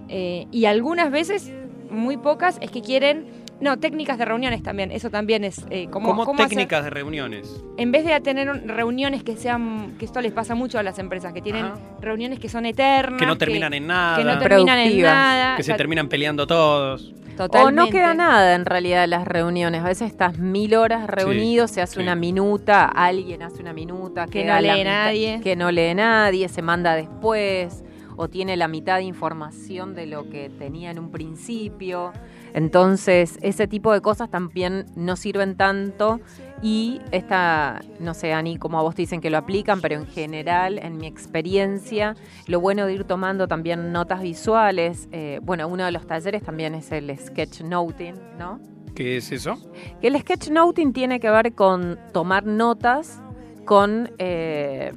eh, 0.08 0.46
y 0.52 0.66
algunas 0.66 1.10
veces, 1.10 1.50
muy 1.90 2.16
pocas, 2.18 2.58
es 2.60 2.70
que 2.70 2.82
quieren 2.82 3.24
No, 3.60 3.78
técnicas 3.78 4.18
de 4.18 4.24
reuniones 4.24 4.62
también. 4.62 4.90
Eso 4.90 5.10
también 5.10 5.44
es 5.44 5.64
eh, 5.70 5.88
como. 5.90 6.08
¿Cómo, 6.08 6.24
cómo 6.24 6.38
hacer- 6.40 6.50
técnicas 6.50 6.84
de 6.84 6.90
reuniones? 6.90 7.62
en 7.76 7.92
vez 7.92 8.04
de 8.04 8.20
tener 8.20 8.50
un- 8.50 8.68
reuniones 8.68 9.22
que 9.22 9.36
sean. 9.36 9.94
que 9.98 10.04
esto 10.04 10.20
les 10.20 10.32
pasa 10.32 10.54
mucho 10.54 10.78
a 10.78 10.82
las 10.82 10.98
empresas, 10.98 11.32
que 11.32 11.40
tienen 11.40 11.66
Ajá. 11.66 11.78
reuniones 12.00 12.38
que 12.40 12.48
son 12.48 12.66
eternas. 12.66 13.18
Que 13.20 13.26
no 13.26 13.36
terminan 13.38 13.72
en 13.72 13.86
nada. 13.86 14.16
que 14.18 14.24
no 14.24 14.38
terminan 14.38 14.78
en 14.78 14.84
Productivas. 14.86 15.12
nada. 15.14 15.56
que 15.56 15.62
se 15.62 15.70
o 15.70 15.72
sea, 15.72 15.76
terminan 15.76 16.08
peleando 16.08 16.46
todos. 16.46 17.14
Totalmente. 17.36 17.80
O 17.80 17.84
no 17.86 17.90
queda 17.90 18.14
nada 18.14 18.54
en 18.54 18.64
realidad 18.64 19.00
de 19.00 19.06
las 19.08 19.26
reuniones. 19.26 19.82
A 19.82 19.86
veces 19.88 20.10
estás 20.10 20.38
mil 20.38 20.74
horas 20.76 21.06
reunido, 21.08 21.66
se 21.66 21.80
hace 21.82 21.94
sí. 21.94 22.00
una 22.00 22.14
minuta, 22.14 22.84
alguien 22.86 23.42
hace 23.42 23.60
una 23.60 23.72
minuta, 23.72 24.26
Que 24.26 24.44
no 24.44 24.60
lee 24.60 24.68
mitad- 24.70 24.84
nadie. 24.84 25.40
Que 25.42 25.56
no 25.56 25.70
lee 25.72 25.94
nadie, 25.94 26.48
se 26.48 26.62
manda 26.62 26.94
después, 26.94 27.82
o 28.16 28.28
tiene 28.28 28.56
la 28.56 28.68
mitad 28.68 28.98
de 28.98 29.02
información 29.04 29.94
de 29.96 30.06
lo 30.06 30.28
que 30.30 30.48
tenía 30.58 30.92
en 30.92 31.00
un 31.00 31.10
principio. 31.10 32.12
Entonces, 32.54 33.36
ese 33.42 33.66
tipo 33.66 33.92
de 33.92 34.00
cosas 34.00 34.30
también 34.30 34.86
no 34.94 35.16
sirven 35.16 35.56
tanto. 35.56 36.20
Y 36.62 37.00
esta, 37.10 37.82
no 38.00 38.14
sé, 38.14 38.32
Ani, 38.32 38.56
como 38.56 38.78
a 38.78 38.82
vos 38.82 38.94
te 38.94 39.02
dicen 39.02 39.20
que 39.20 39.28
lo 39.28 39.36
aplican, 39.36 39.80
pero 39.80 39.96
en 39.96 40.06
general, 40.06 40.78
en 40.78 40.96
mi 40.96 41.06
experiencia, 41.06 42.14
lo 42.46 42.60
bueno 42.60 42.86
de 42.86 42.94
ir 42.94 43.04
tomando 43.04 43.48
también 43.48 43.92
notas 43.92 44.22
visuales. 44.22 45.08
eh, 45.12 45.40
bueno, 45.42 45.68
uno 45.68 45.84
de 45.84 45.92
los 45.92 46.06
talleres 46.06 46.42
también 46.42 46.74
es 46.74 46.90
el 46.92 47.14
sketchnoting, 47.18 48.14
¿no? 48.38 48.60
¿Qué 48.94 49.16
es 49.16 49.32
eso? 49.32 49.58
Que 50.00 50.06
el 50.06 50.18
sketchnoting 50.20 50.92
tiene 50.92 51.18
que 51.18 51.28
ver 51.28 51.52
con 51.54 51.98
tomar 52.12 52.46
notas 52.46 53.20
con, 53.64 54.12
eh, 54.18 54.92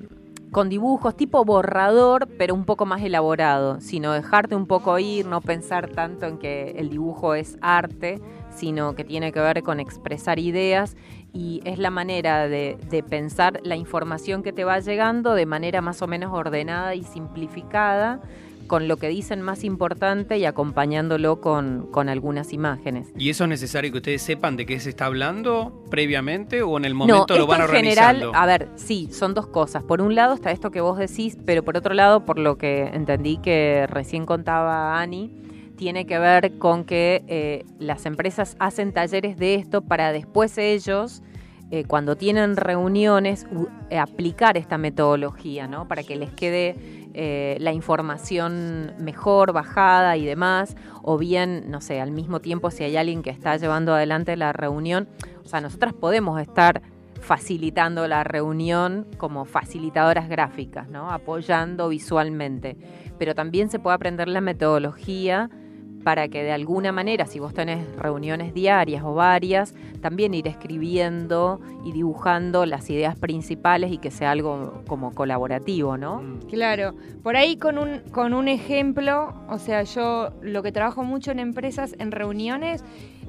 con 0.58 0.70
dibujos 0.70 1.16
tipo 1.16 1.46
borrador, 1.46 2.28
pero 2.40 2.56
un 2.56 2.66
poco 2.66 2.88
más 2.88 3.04
elaborado, 3.04 3.80
sino 3.80 4.14
dejarte 4.14 4.56
un 4.56 4.66
poco 4.66 4.98
ir, 4.98 5.28
no 5.28 5.40
pensar 5.40 5.88
tanto 5.92 6.26
en 6.26 6.40
que 6.40 6.72
el 6.80 6.90
dibujo 6.90 7.36
es 7.36 7.60
arte, 7.62 8.20
sino 8.50 8.96
que 8.96 9.04
tiene 9.04 9.32
que 9.32 9.40
ver 9.40 9.62
con 9.62 9.80
expresar 9.80 10.40
ideas 10.40 10.98
y 11.32 11.62
es 11.64 11.78
la 11.78 11.92
manera 11.92 12.48
de, 12.48 12.76
de 12.90 13.04
pensar 13.04 13.60
la 13.62 13.76
información 13.76 14.42
que 14.42 14.52
te 14.52 14.64
va 14.64 14.80
llegando 14.80 15.36
de 15.36 15.46
manera 15.46 15.82
más 15.82 16.02
o 16.02 16.08
menos 16.08 16.34
ordenada 16.34 16.96
y 16.96 17.04
simplificada 17.04 18.20
con 18.68 18.88
lo 18.88 18.98
que 18.98 19.08
dicen 19.10 19.42
más 19.42 19.64
importante 19.64 20.38
y 20.38 20.46
acompañándolo 20.46 21.42
con, 21.42 21.88
con 21.92 22.10
algunas 22.10 22.54
imágenes. 22.54 23.08
¿Y 23.18 23.30
eso 23.30 23.46
es 23.46 23.50
necesario 23.50 23.92
que 23.92 23.98
ustedes 23.98 24.22
sepan 24.22 24.58
de 24.58 24.66
qué 24.66 24.80
se 24.80 24.90
está 24.90 25.06
hablando 25.06 25.84
previamente 25.90 26.62
o 26.62 26.78
en 26.78 26.86
el 26.86 26.94
momento 26.94 27.34
no, 27.34 27.40
lo 27.40 27.48
van 27.48 27.62
en 27.62 27.68
general, 27.70 28.30
a 28.34 28.46
ver, 28.46 28.70
sí, 28.76 29.08
son 29.12 29.34
dos 29.34 29.48
cosas. 29.48 29.84
Por 29.84 30.02
un 30.02 30.14
lado 30.16 30.34
está 30.34 30.52
esto 30.52 30.70
que 30.72 30.82
vos 30.82 30.98
decís, 30.98 31.38
pero 31.46 31.64
por 31.64 31.78
otro 31.78 31.94
lado, 31.94 32.26
por 32.26 32.38
lo 32.40 32.58
que 32.58 32.84
entendí 32.94 33.38
que 33.38 33.88
recién 33.90 34.26
contaba 34.26 35.00
Ani, 35.00 35.32
tiene 35.78 36.06
que 36.06 36.18
ver 36.20 36.58
con 36.58 36.84
que 36.86 37.24
eh, 37.28 37.64
las 37.80 38.06
empresas 38.06 38.56
hacen 38.60 38.92
talleres 38.94 39.38
de 39.38 39.56
esto 39.56 39.82
para 39.82 40.12
después 40.12 40.58
ellos, 40.58 41.22
eh, 41.70 41.84
cuando 41.86 42.16
tienen 42.16 42.56
reuniones, 42.58 43.46
u- 43.52 43.68
eh, 43.90 44.00
aplicar 44.00 44.58
esta 44.58 44.78
metodología, 44.78 45.68
¿no? 45.68 45.88
Para 45.88 46.02
que 46.04 46.16
les 46.16 46.32
quede 46.32 46.76
eh, 47.20 47.58
la 47.60 47.74
información 47.74 48.94
mejor, 49.00 49.52
bajada 49.52 50.18
y 50.18 50.26
demás, 50.26 50.76
o 51.02 51.18
bien, 51.18 51.64
no 51.68 51.82
sé, 51.82 52.00
al 52.00 52.12
mismo 52.12 52.42
tiempo 52.42 52.70
si 52.70 52.84
hay 52.84 52.96
alguien 52.96 53.24
que 53.24 53.32
está 53.32 53.58
llevando 53.58 53.96
adelante 53.96 54.38
la 54.38 54.54
reunión, 54.54 55.10
o 55.44 55.48
sea, 55.48 55.60
nosotras 55.60 55.94
podemos 55.94 56.40
estar 56.40 56.84
facilitando 57.20 58.08
la 58.08 58.24
reunión 58.24 59.08
como 59.18 59.46
facilitadoras 59.46 60.30
gráficas, 60.30 60.90
¿no? 60.90 61.10
Apoyando 61.10 61.90
visualmente. 61.90 62.78
Pero 63.18 63.34
también 63.34 63.72
se 63.72 63.80
puede 63.80 63.96
aprender 63.96 64.28
la 64.28 64.40
metodología 64.40 65.50
para 66.08 66.30
que 66.30 66.42
de 66.42 66.54
alguna 66.54 66.94
manera, 66.94 67.26
si 67.26 67.38
vos 67.38 67.54
tenés 67.54 67.86
reuniones 67.98 68.54
diarias 68.54 69.04
o 69.04 69.14
varias, 69.14 69.76
también 70.00 70.34
ir 70.34 70.48
escribiendo 70.48 71.60
y 71.84 71.92
dibujando 71.92 72.66
las 72.66 72.90
ideas 72.90 73.20
principales 73.20 73.92
y 73.92 73.98
que 73.98 74.10
sea 74.10 74.32
algo 74.32 74.86
como 74.88 75.14
colaborativo, 75.14 75.98
¿no? 75.98 76.22
Mm. 76.22 76.40
Claro, 76.50 76.96
por 77.24 77.36
ahí 77.36 77.58
con 77.58 77.78
un, 77.78 78.00
con 78.14 78.34
un 78.34 78.48
ejemplo, 78.48 79.34
o 79.50 79.60
sea, 79.60 79.84
yo 79.84 80.30
lo 80.42 80.64
que 80.64 80.72
trabajo 80.72 81.04
mucho 81.04 81.32
en 81.32 81.40
empresas, 81.40 81.94
en 82.00 82.14
reuniones, 82.14 82.86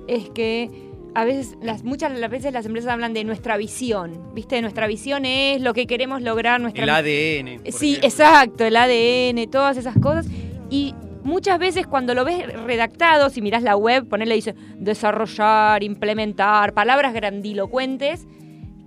es 0.07 0.31
que 0.31 0.71
a 1.17 1.25
veces, 1.25 1.59
las, 1.61 1.83
muchas 1.83 2.13
de 2.15 2.21
las 2.21 2.31
veces 2.31 2.53
las 2.53 2.65
empresas 2.65 2.93
hablan 2.93 3.13
de 3.13 3.25
nuestra 3.25 3.57
visión, 3.57 4.33
¿viste? 4.37 4.63
Nuestra 4.63 4.87
visión 4.87 5.25
es 5.25 5.61
lo 5.61 5.75
que 5.75 5.89
queremos 5.89 6.23
lograr, 6.23 6.61
nuestra 6.61 6.85
El 6.85 6.91
ADN. 6.91 7.61
por 7.61 7.73
Sí, 7.73 7.89
ejemplo. 7.97 8.09
exacto, 8.09 8.65
el 8.65 8.77
ADN, 8.77 9.51
todas 9.51 9.77
esas 9.77 9.99
cosas. 9.99 10.29
Y 10.71 10.95
muchas 11.29 11.59
veces 11.59 11.87
cuando 11.87 12.15
lo 12.15 12.25
ves 12.25 12.47
redactado, 12.65 13.31
si 13.31 13.41
mirás 13.43 13.63
la 13.63 13.77
web, 13.77 14.09
ponerle 14.09 14.35
dice 14.35 14.55
desarrollar, 14.77 15.83
implementar, 15.85 16.75
palabras 16.75 17.15
grandilocuentes, 17.15 18.27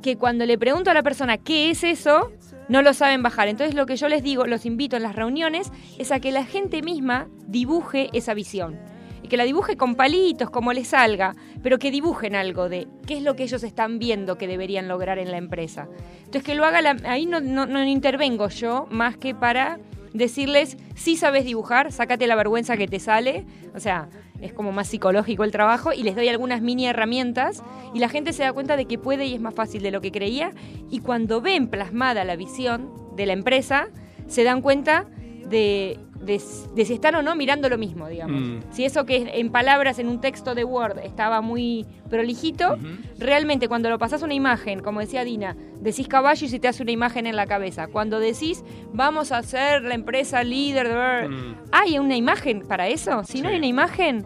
que 0.01 0.17
cuando 0.17 0.45
le 0.45 0.57
pregunto 0.57 0.91
a 0.91 0.93
la 0.93 1.03
persona 1.03 1.38
qué 1.38 1.69
es 1.69 1.83
eso, 1.83 2.31
no 2.67 2.81
lo 2.81 2.93
saben 2.93 3.24
bajar. 3.24 3.48
Entonces 3.48 3.75
lo 3.75 3.86
que 3.86 3.95
yo 3.95 4.10
les 4.10 4.24
digo, 4.24 4.45
los 4.45 4.65
invito 4.65 4.98
en 4.98 5.03
las 5.03 5.15
reuniones, 5.15 5.71
es 5.98 6.12
a 6.12 6.19
que 6.19 6.31
la 6.31 6.43
gente 6.43 6.81
misma 6.81 7.27
dibuje 7.48 8.10
esa 8.13 8.33
visión. 8.33 8.79
Y 9.24 9.27
que 9.27 9.38
la 9.38 9.43
dibuje 9.43 9.77
con 9.77 9.93
palitos, 9.95 10.50
como 10.50 10.74
les 10.74 10.88
salga, 10.89 11.36
pero 11.62 11.77
que 11.77 11.91
dibujen 11.91 12.36
algo 12.36 12.69
de 12.69 12.88
qué 13.05 13.17
es 13.17 13.21
lo 13.24 13.36
que 13.36 13.43
ellos 13.43 13.63
están 13.63 14.00
viendo 14.00 14.38
que 14.38 14.48
deberían 14.48 14.88
lograr 14.88 15.19
en 15.19 15.29
la 15.29 15.38
empresa. 15.38 15.88
Entonces 16.17 16.43
que 16.43 16.55
lo 16.55 16.65
haga, 16.65 16.81
la- 16.81 16.98
ahí 17.05 17.27
no, 17.27 17.39
no- 17.39 17.67
no 17.67 17.83
intervengo 17.86 18.50
yo, 18.50 18.88
más 18.89 19.17
que 19.17 19.36
para 19.36 19.77
decirles, 20.13 20.77
si 20.96 21.15
sabes 21.15 21.46
dibujar, 21.46 21.91
sácate 21.91 22.27
la 22.27 22.36
vergüenza 22.36 22.77
que 22.77 22.88
te 22.88 23.00
sale, 23.00 23.46
o 23.74 23.80
sea, 23.80 24.10
es 24.41 24.53
como 24.53 24.72
más 24.72 24.88
psicológico 24.88 25.44
el 25.44 25.51
trabajo, 25.51 25.94
y 25.94 26.03
les 26.03 26.15
doy 26.15 26.27
algunas 26.27 26.62
mini 26.62 26.88
herramientas, 26.88 27.63
y 27.94 28.00
la 28.00 28.10
gente 28.10 28.34
se 28.34 28.44
da 28.44 28.53
cuenta 28.53 28.75
de 28.75 28.86
que 28.86 28.98
puede 28.98 29.25
y 29.25 29.34
es 29.34 29.41
más 29.41 29.53
fácil 29.53 29.82
de 29.82 29.91
lo 29.91 30.01
que 30.01 30.12
creía, 30.12 30.51
y 30.89 31.00
cuando 31.00 31.41
ven 31.41 31.68
plasmada 31.68 32.24
la 32.24 32.36
visión 32.36 32.91
de 33.15 33.25
la 33.25 33.34
empresa, 33.34 33.88
se 34.27 34.44
dan 34.44 34.62
cuenta 34.62 35.08
de, 35.48 36.00
de- 36.25 36.42
de 36.75 36.86
si 36.86 36.94
están 36.94 37.16
o 37.16 37.22
no 37.22 37.36
mirando 37.36 37.68
lo 37.70 37.78
mismo, 37.78 38.08
digamos. 38.08 38.42
Mm. 38.42 38.60
Si 38.72 38.86
eso 38.86 39.06
que 39.06 39.32
en 39.40 39.51
palabras, 39.51 39.98
en 40.00 40.08
un 40.08 40.22
texto 40.22 40.54
de 40.56 40.63
Word, 40.63 41.00
estaba 41.00 41.42
muy 41.42 41.86
prolijito, 42.10 42.78
realmente 43.18 43.68
cuando 43.68 43.90
lo 43.90 43.98
pasás 43.98 44.22
una 44.22 44.34
imagen, 44.34 44.82
como 44.82 45.00
decía 45.00 45.24
Dina, 45.24 45.56
decís 45.80 46.08
caballo 46.08 46.46
y 46.46 46.50
se 46.50 46.60
te 46.60 46.68
hace 46.68 46.84
una 46.84 46.92
imagen 46.92 47.25
en 47.28 47.36
la 47.36 47.46
cabeza. 47.48 47.88
Cuando 47.88 48.20
decís 48.20 48.63
vamos 48.94 49.32
a 49.32 49.42
ser 49.44 49.84
la 49.84 49.96
empresa 49.96 50.44
líder 50.44 50.88
de... 50.90 51.30
Mm. 51.30 51.56
¿Hay 51.72 51.98
una 52.00 52.16
imagen 52.16 52.62
para 52.68 52.88
eso? 52.88 53.24
Si 53.24 53.42
no 53.42 53.50
hay 53.50 53.58
una 53.58 53.68
imagen... 53.68 54.25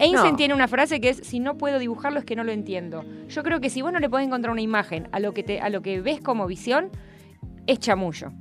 Einstein 0.00 0.32
No. 0.32 0.36
tiene 0.36 0.54
una 0.54 0.66
frase 0.66 1.00
que 1.00 1.10
es 1.10 1.18
si 1.18 1.38
no 1.38 1.56
puedo 1.56 1.78
dibujarlo 1.78 2.18
es 2.18 2.24
que 2.24 2.34
no 2.34 2.42
lo 2.42 2.50
entiendo. 2.50 3.04
Yo 3.28 3.44
creo 3.44 3.60
que 3.60 3.70
si 3.70 3.80
vos 3.80 3.92
no 3.92 4.00
le 4.00 4.10
podés 4.10 4.26
encontrar 4.26 4.50
una 4.50 4.60
imagen 4.60 5.08
a 5.12 5.20
lo 5.20 5.32
que 5.34 5.44
te 5.44 5.60
a 5.60 5.68
lo 5.68 5.82
que 5.82 6.00
ves 6.00 6.20
como 6.20 6.48
visión 6.48 6.90
es 7.68 7.78
chamullo. 7.78 8.32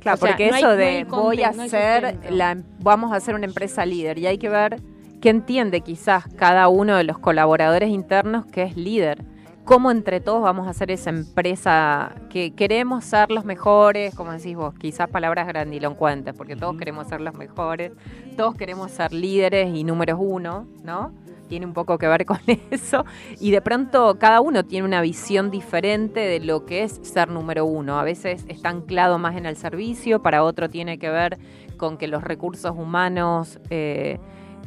Claro, 0.00 0.16
O 0.16 0.18
sea, 0.18 0.30
porque 0.30 0.50
no 0.50 0.56
eso 0.56 0.76
de 0.76 1.04
voy 1.04 1.42
a 1.42 1.52
no 1.52 1.68
ser 1.68 2.18
la, 2.30 2.56
vamos 2.80 3.12
a 3.12 3.20
ser 3.20 3.34
una 3.34 3.46
empresa 3.46 3.84
líder 3.84 4.18
y 4.18 4.26
hay 4.26 4.38
que 4.38 4.48
ver 4.48 4.80
qué 5.20 5.28
entiende 5.28 5.82
quizás 5.82 6.24
cada 6.36 6.68
uno 6.68 6.96
de 6.96 7.04
los 7.04 7.18
colaboradores 7.18 7.90
internos 7.90 8.46
que 8.46 8.62
es 8.62 8.76
líder. 8.76 9.24
Cómo 9.64 9.90
entre 9.90 10.20
todos 10.20 10.42
vamos 10.42 10.66
a 10.66 10.70
hacer 10.70 10.90
esa 10.90 11.10
empresa 11.10 12.12
que 12.30 12.54
queremos 12.54 13.04
ser 13.04 13.30
los 13.30 13.44
mejores, 13.44 14.14
como 14.14 14.32
decís 14.32 14.56
vos, 14.56 14.74
quizás 14.74 15.08
palabras 15.08 15.46
grandilocuentes, 15.46 16.34
porque 16.34 16.56
todos 16.56 16.76
queremos 16.76 17.06
ser 17.06 17.20
los 17.20 17.34
mejores, 17.34 17.92
todos 18.36 18.56
queremos 18.56 18.90
ser 18.90 19.12
líderes 19.12 19.72
y 19.72 19.84
números 19.84 20.18
uno, 20.20 20.66
¿no? 20.82 21.12
Tiene 21.50 21.66
un 21.66 21.72
poco 21.72 21.98
que 21.98 22.06
ver 22.06 22.24
con 22.26 22.38
eso. 22.70 23.04
Y 23.40 23.50
de 23.50 23.60
pronto 23.60 24.16
cada 24.20 24.40
uno 24.40 24.64
tiene 24.64 24.86
una 24.86 25.00
visión 25.00 25.50
diferente 25.50 26.20
de 26.20 26.38
lo 26.38 26.64
que 26.64 26.84
es 26.84 27.00
ser 27.02 27.28
número 27.28 27.66
uno. 27.66 27.98
A 27.98 28.04
veces 28.04 28.44
está 28.46 28.68
anclado 28.68 29.18
más 29.18 29.36
en 29.36 29.46
el 29.46 29.56
servicio, 29.56 30.22
para 30.22 30.44
otro 30.44 30.68
tiene 30.68 31.00
que 31.00 31.10
ver 31.10 31.38
con 31.76 31.98
que 31.98 32.06
los 32.06 32.22
recursos 32.22 32.70
humanos, 32.76 33.58
eh, 33.68 34.20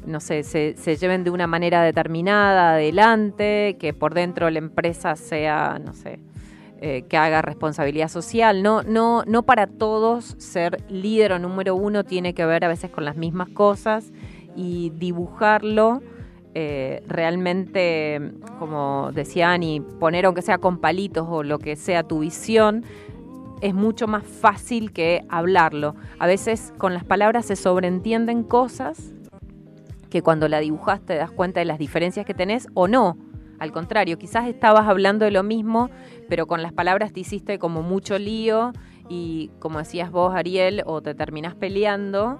no 0.05 0.19
sé, 0.19 0.43
se, 0.43 0.97
lleven 0.97 1.23
de 1.23 1.29
una 1.29 1.47
manera 1.47 1.81
determinada 1.83 2.73
adelante, 2.73 3.77
que 3.79 3.93
por 3.93 4.13
dentro 4.13 4.49
la 4.49 4.59
empresa 4.59 5.15
sea, 5.15 5.79
no 5.79 5.93
sé, 5.93 6.19
eh, 6.81 7.03
que 7.07 7.15
haga 7.15 7.41
responsabilidad 7.41 8.09
social. 8.09 8.61
No, 8.61 8.83
no, 8.83 9.23
no 9.25 9.43
para 9.43 9.67
todos 9.67 10.35
ser 10.37 10.83
líder 10.89 11.31
o 11.31 11.39
número 11.39 11.75
uno 11.75 12.03
tiene 12.03 12.33
que 12.33 12.45
ver 12.45 12.65
a 12.65 12.67
veces 12.67 12.91
con 12.91 13.05
las 13.05 13.15
mismas 13.15 13.47
cosas 13.47 14.11
y 14.53 14.91
dibujarlo 14.95 16.01
eh, 16.55 17.03
realmente, 17.07 18.33
como 18.59 19.11
decía 19.13 19.51
Ani, 19.51 19.81
poner 19.81 20.25
aunque 20.25 20.41
sea 20.41 20.59
con 20.59 20.77
palitos 20.77 21.27
o 21.29 21.43
lo 21.43 21.57
que 21.59 21.75
sea 21.75 22.03
tu 22.03 22.19
visión, 22.19 22.83
es 23.61 23.73
mucho 23.73 24.07
más 24.07 24.23
fácil 24.23 24.91
que 24.91 25.23
hablarlo. 25.29 25.95
A 26.19 26.27
veces 26.27 26.73
con 26.77 26.93
las 26.93 27.03
palabras 27.03 27.45
se 27.45 27.55
sobreentienden 27.55 28.43
cosas 28.43 29.13
que 30.09 30.21
cuando 30.21 30.47
la 30.47 30.59
dibujas 30.59 31.01
te 31.01 31.15
das 31.15 31.31
cuenta 31.31 31.59
de 31.59 31.65
las 31.65 31.79
diferencias 31.79 32.25
que 32.25 32.33
tenés 32.33 32.67
o 32.75 32.87
no. 32.87 33.17
Al 33.57 33.71
contrario, 33.71 34.19
quizás 34.19 34.47
estabas 34.47 34.87
hablando 34.87 35.25
de 35.25 35.31
lo 35.31 35.41
mismo, 35.41 35.89
pero 36.29 36.45
con 36.45 36.61
las 36.61 36.73
palabras 36.73 37.13
te 37.13 37.21
hiciste 37.21 37.57
como 37.57 37.81
mucho 37.81 38.19
lío 38.19 38.73
y 39.09 39.49
como 39.59 39.79
decías 39.79 40.11
vos, 40.11 40.35
Ariel, 40.35 40.83
o 40.85 41.01
te 41.01 41.15
terminás 41.15 41.55
peleando. 41.55 42.39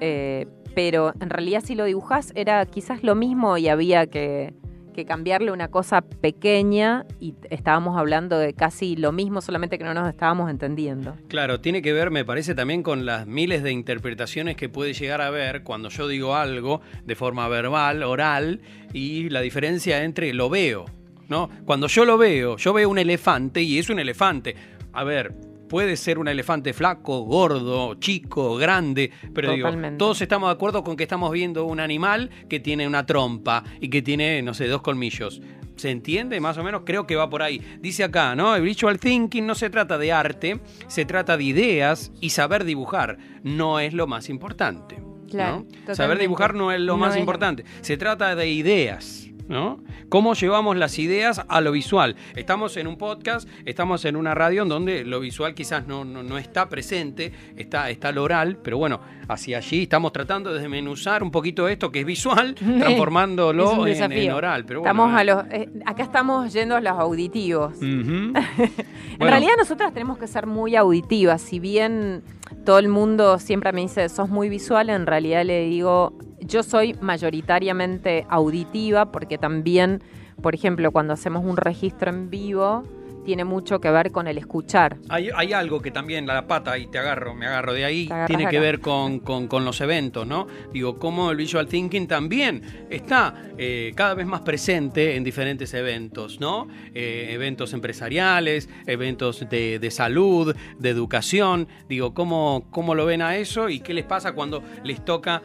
eh, 0.00 0.46
pero 0.74 1.12
en 1.20 1.30
realidad 1.30 1.62
si 1.64 1.74
lo 1.74 1.84
dibujás 1.84 2.32
era 2.34 2.64
quizás 2.66 3.02
lo 3.02 3.14
mismo 3.14 3.56
y 3.58 3.68
había 3.68 4.06
que, 4.06 4.54
que 4.92 5.04
cambiarle 5.04 5.50
una 5.50 5.68
cosa 5.68 6.02
pequeña 6.02 7.04
y 7.18 7.34
estábamos 7.50 7.98
hablando 7.98 8.38
de 8.38 8.54
casi 8.54 8.96
lo 8.96 9.12
mismo, 9.12 9.40
solamente 9.40 9.78
que 9.78 9.84
no 9.84 9.94
nos 9.94 10.08
estábamos 10.08 10.50
entendiendo. 10.50 11.16
Claro, 11.28 11.60
tiene 11.60 11.82
que 11.82 11.92
ver, 11.92 12.10
me 12.10 12.24
parece, 12.24 12.54
también 12.54 12.82
con 12.82 13.06
las 13.06 13.26
miles 13.26 13.62
de 13.62 13.72
interpretaciones 13.72 14.56
que 14.56 14.68
puede 14.68 14.92
llegar 14.92 15.20
a 15.20 15.26
haber 15.26 15.62
cuando 15.62 15.88
yo 15.88 16.08
digo 16.08 16.34
algo 16.34 16.80
de 17.04 17.14
forma 17.14 17.48
verbal, 17.48 18.02
oral, 18.02 18.60
y 18.92 19.28
la 19.30 19.40
diferencia 19.40 20.04
entre 20.04 20.32
lo 20.34 20.50
veo, 20.50 20.84
¿no? 21.28 21.48
Cuando 21.64 21.86
yo 21.86 22.04
lo 22.04 22.18
veo, 22.18 22.56
yo 22.56 22.72
veo 22.72 22.88
un 22.88 22.98
elefante 22.98 23.62
y 23.62 23.78
es 23.78 23.90
un 23.90 23.98
elefante. 23.98 24.54
A 24.92 25.04
ver, 25.04 25.34
puede 25.72 25.96
ser 25.96 26.18
un 26.18 26.28
elefante 26.28 26.74
flaco, 26.74 27.22
gordo, 27.22 27.94
chico, 27.94 28.56
grande, 28.56 29.10
pero 29.32 29.54
digo, 29.54 29.70
todos 29.96 30.20
estamos 30.20 30.50
de 30.50 30.52
acuerdo 30.52 30.84
con 30.84 30.96
que 30.96 31.04
estamos 31.04 31.32
viendo 31.32 31.64
un 31.64 31.80
animal 31.80 32.28
que 32.50 32.60
tiene 32.60 32.86
una 32.86 33.06
trompa 33.06 33.64
y 33.80 33.88
que 33.88 34.02
tiene, 34.02 34.42
no 34.42 34.52
sé, 34.52 34.66
dos 34.66 34.82
colmillos. 34.82 35.40
¿Se 35.76 35.90
entiende? 35.90 36.38
Más 36.40 36.58
o 36.58 36.62
menos 36.62 36.82
creo 36.84 37.06
que 37.06 37.16
va 37.16 37.30
por 37.30 37.42
ahí. 37.42 37.58
Dice 37.80 38.04
acá, 38.04 38.36
¿no? 38.36 38.54
El 38.54 38.64
visual 38.64 39.00
thinking 39.00 39.46
no 39.46 39.54
se 39.54 39.70
trata 39.70 39.96
de 39.96 40.12
arte, 40.12 40.60
se 40.88 41.06
trata 41.06 41.38
de 41.38 41.44
ideas 41.44 42.12
y 42.20 42.28
saber 42.28 42.64
dibujar 42.64 43.16
no 43.42 43.80
es 43.80 43.94
lo 43.94 44.06
más 44.06 44.28
importante. 44.28 45.02
Claro, 45.30 45.64
Saber 45.94 46.18
dibujar 46.18 46.52
no 46.52 46.70
es 46.70 46.80
lo 46.82 46.98
más 46.98 47.16
importante. 47.16 47.64
Se 47.80 47.96
trata 47.96 48.34
de 48.34 48.50
ideas. 48.50 49.26
¿No? 49.52 49.78
¿Cómo 50.08 50.34
llevamos 50.34 50.76
las 50.76 50.98
ideas 50.98 51.44
a 51.46 51.60
lo 51.60 51.72
visual? 51.72 52.16
Estamos 52.34 52.76
en 52.76 52.86
un 52.86 52.96
podcast, 52.96 53.48
estamos 53.66 54.04
en 54.04 54.16
una 54.16 54.34
radio 54.34 54.62
en 54.62 54.68
donde 54.68 55.04
lo 55.04 55.20
visual 55.20 55.54
quizás 55.54 55.86
no, 55.86 56.04
no, 56.04 56.38
está 56.38 56.68
presente, 56.68 57.32
está, 57.56 57.90
está 57.90 58.10
lo 58.10 58.22
oral, 58.24 58.56
pero 58.56 58.78
bueno, 58.78 59.00
hacia 59.28 59.58
allí 59.58 59.82
estamos 59.82 60.12
tratando 60.12 60.52
de 60.52 60.60
desmenuzar 60.60 61.22
un 61.22 61.30
poquito 61.30 61.68
esto 61.68 61.92
que 61.92 62.00
es 62.00 62.06
visual, 62.06 62.54
transformándolo 62.78 63.86
en, 63.86 64.32
oral. 64.32 64.64
Pero 64.64 64.80
estamos 64.80 65.14
a 65.14 65.22
los, 65.22 65.44
eh, 65.50 65.68
acá 65.84 66.02
estamos 66.02 66.52
yendo 66.52 66.74
a 66.74 66.80
los 66.80 66.98
auditivos. 66.98 67.74
en 67.82 68.34
realidad 69.18 69.52
nosotras 69.58 69.92
tenemos 69.92 70.18
que 70.18 70.26
ser 70.26 70.46
muy 70.46 70.76
auditivas, 70.76 71.42
si 71.42 71.60
bien 71.60 72.22
todo 72.64 72.78
el 72.78 72.88
mundo 72.88 73.38
siempre 73.38 73.72
me 73.72 73.82
dice, 73.82 74.08
sos 74.08 74.30
muy 74.30 74.48
visual, 74.48 74.88
en 74.88 75.06
realidad 75.06 75.44
le 75.44 75.64
digo, 75.66 76.16
yo 76.52 76.62
soy 76.62 76.94
mayoritariamente 77.00 78.26
auditiva 78.28 79.10
porque 79.10 79.38
también, 79.38 80.02
por 80.42 80.54
ejemplo, 80.54 80.92
cuando 80.92 81.14
hacemos 81.14 81.44
un 81.46 81.56
registro 81.56 82.10
en 82.10 82.28
vivo, 82.28 82.84
tiene 83.24 83.44
mucho 83.44 83.80
que 83.80 83.90
ver 83.90 84.10
con 84.12 84.26
el 84.26 84.36
escuchar. 84.36 84.98
Hay, 85.08 85.52
algo 85.54 85.80
que 85.80 85.90
también, 85.90 86.26
la 86.26 86.46
pata, 86.46 86.76
y 86.76 86.88
te 86.88 86.98
agarro, 86.98 87.34
me 87.34 87.46
agarro 87.46 87.72
de 87.72 87.86
ahí, 87.86 88.10
tiene 88.26 88.48
que 88.48 88.60
ver 88.60 88.80
con, 88.80 89.22
los 89.64 89.80
eventos, 89.80 90.26
¿no? 90.26 90.46
Digo, 90.74 90.98
cómo 90.98 91.30
el 91.30 91.38
visual 91.38 91.68
thinking 91.68 92.06
también 92.06 92.62
está 92.90 93.34
eh, 93.56 93.92
cada 93.94 94.12
vez 94.12 94.26
más 94.26 94.42
presente 94.42 95.16
en 95.16 95.24
diferentes 95.24 95.72
eventos, 95.72 96.38
¿no? 96.38 96.68
Eh, 96.94 97.28
eventos 97.30 97.72
empresariales, 97.72 98.68
eventos 98.86 99.48
de, 99.48 99.78
de, 99.78 99.90
salud, 99.90 100.54
de 100.78 100.90
educación. 100.90 101.68
Digo, 101.88 102.12
¿cómo, 102.12 102.66
¿cómo 102.70 102.94
lo 102.94 103.06
ven 103.06 103.22
a 103.22 103.36
eso 103.36 103.70
y 103.70 103.80
qué 103.80 103.94
les 103.94 104.04
pasa 104.04 104.32
cuando 104.32 104.62
les 104.82 105.02
toca 105.02 105.42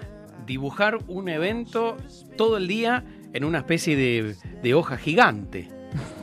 dibujar 0.48 0.98
un 1.08 1.30
evento 1.30 1.98
todo 2.36 2.58
el 2.58 2.68
día 2.68 3.04
en 3.34 3.44
una 3.44 3.60
especie 3.60 3.96
de, 3.96 4.74
hoja 4.74 4.98
gigante. 4.98 5.70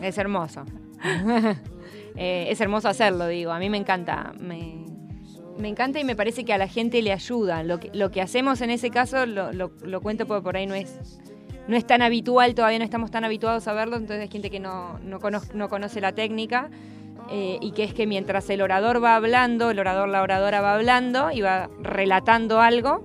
Es 0.03 0.19
hermoso. 0.19 0.65
Eh, 2.17 2.47
es 2.49 2.61
hermoso 2.61 2.89
hacerlo, 2.89 3.27
digo. 3.27 3.51
A 3.51 3.59
mí 3.59 3.69
me 3.69 3.77
encanta. 3.77 4.35
Me, 4.39 4.87
encanta 5.69 5.99
y 5.99 6.05
me 6.05 6.15
parece 6.15 6.45
que 6.45 6.53
a 6.53 6.59
la 6.59 6.69
gente 6.69 7.03
le 7.03 7.13
ayuda. 7.13 7.65
Lo 7.65 7.81
que, 7.81 7.91
lo 7.93 8.09
hacemos 8.23 8.61
en 8.61 8.71
ese 8.71 8.91
caso, 8.91 9.27
lo, 9.27 10.01
cuento 10.01 10.25
porque 10.25 10.45
por 10.45 10.57
ahí 10.57 10.65
no 10.65 10.77
es, 10.77 11.19
no 11.67 11.75
es 11.75 11.85
tan 11.85 12.03
habitual, 12.03 12.55
todavía 12.55 12.79
no 12.79 12.85
estamos 12.85 13.11
tan 13.11 13.25
habituados 13.25 13.67
a 13.67 13.73
verlo, 13.73 13.97
entonces 13.97 14.21
hay 14.21 14.29
gente 14.29 14.49
que 14.49 14.61
no, 14.61 15.01
no, 15.01 15.19
no 15.55 15.69
conoce 15.69 16.01
la 16.01 16.13
técnica. 16.13 16.71
Eh, 17.31 17.59
y 17.61 17.73
que 17.73 17.85
es 17.85 17.95
que 17.95 18.07
mientras 18.07 18.51
el 18.51 18.61
orador 18.61 19.03
va 19.03 19.17
hablando, 19.17 19.71
el 19.71 19.79
orador, 19.79 20.09
la 20.09 20.23
oradora 20.23 20.61
va 20.61 20.75
hablando 20.75 21.31
y 21.33 21.41
va 21.41 21.71
relatando 21.81 22.61
algo, 22.61 23.03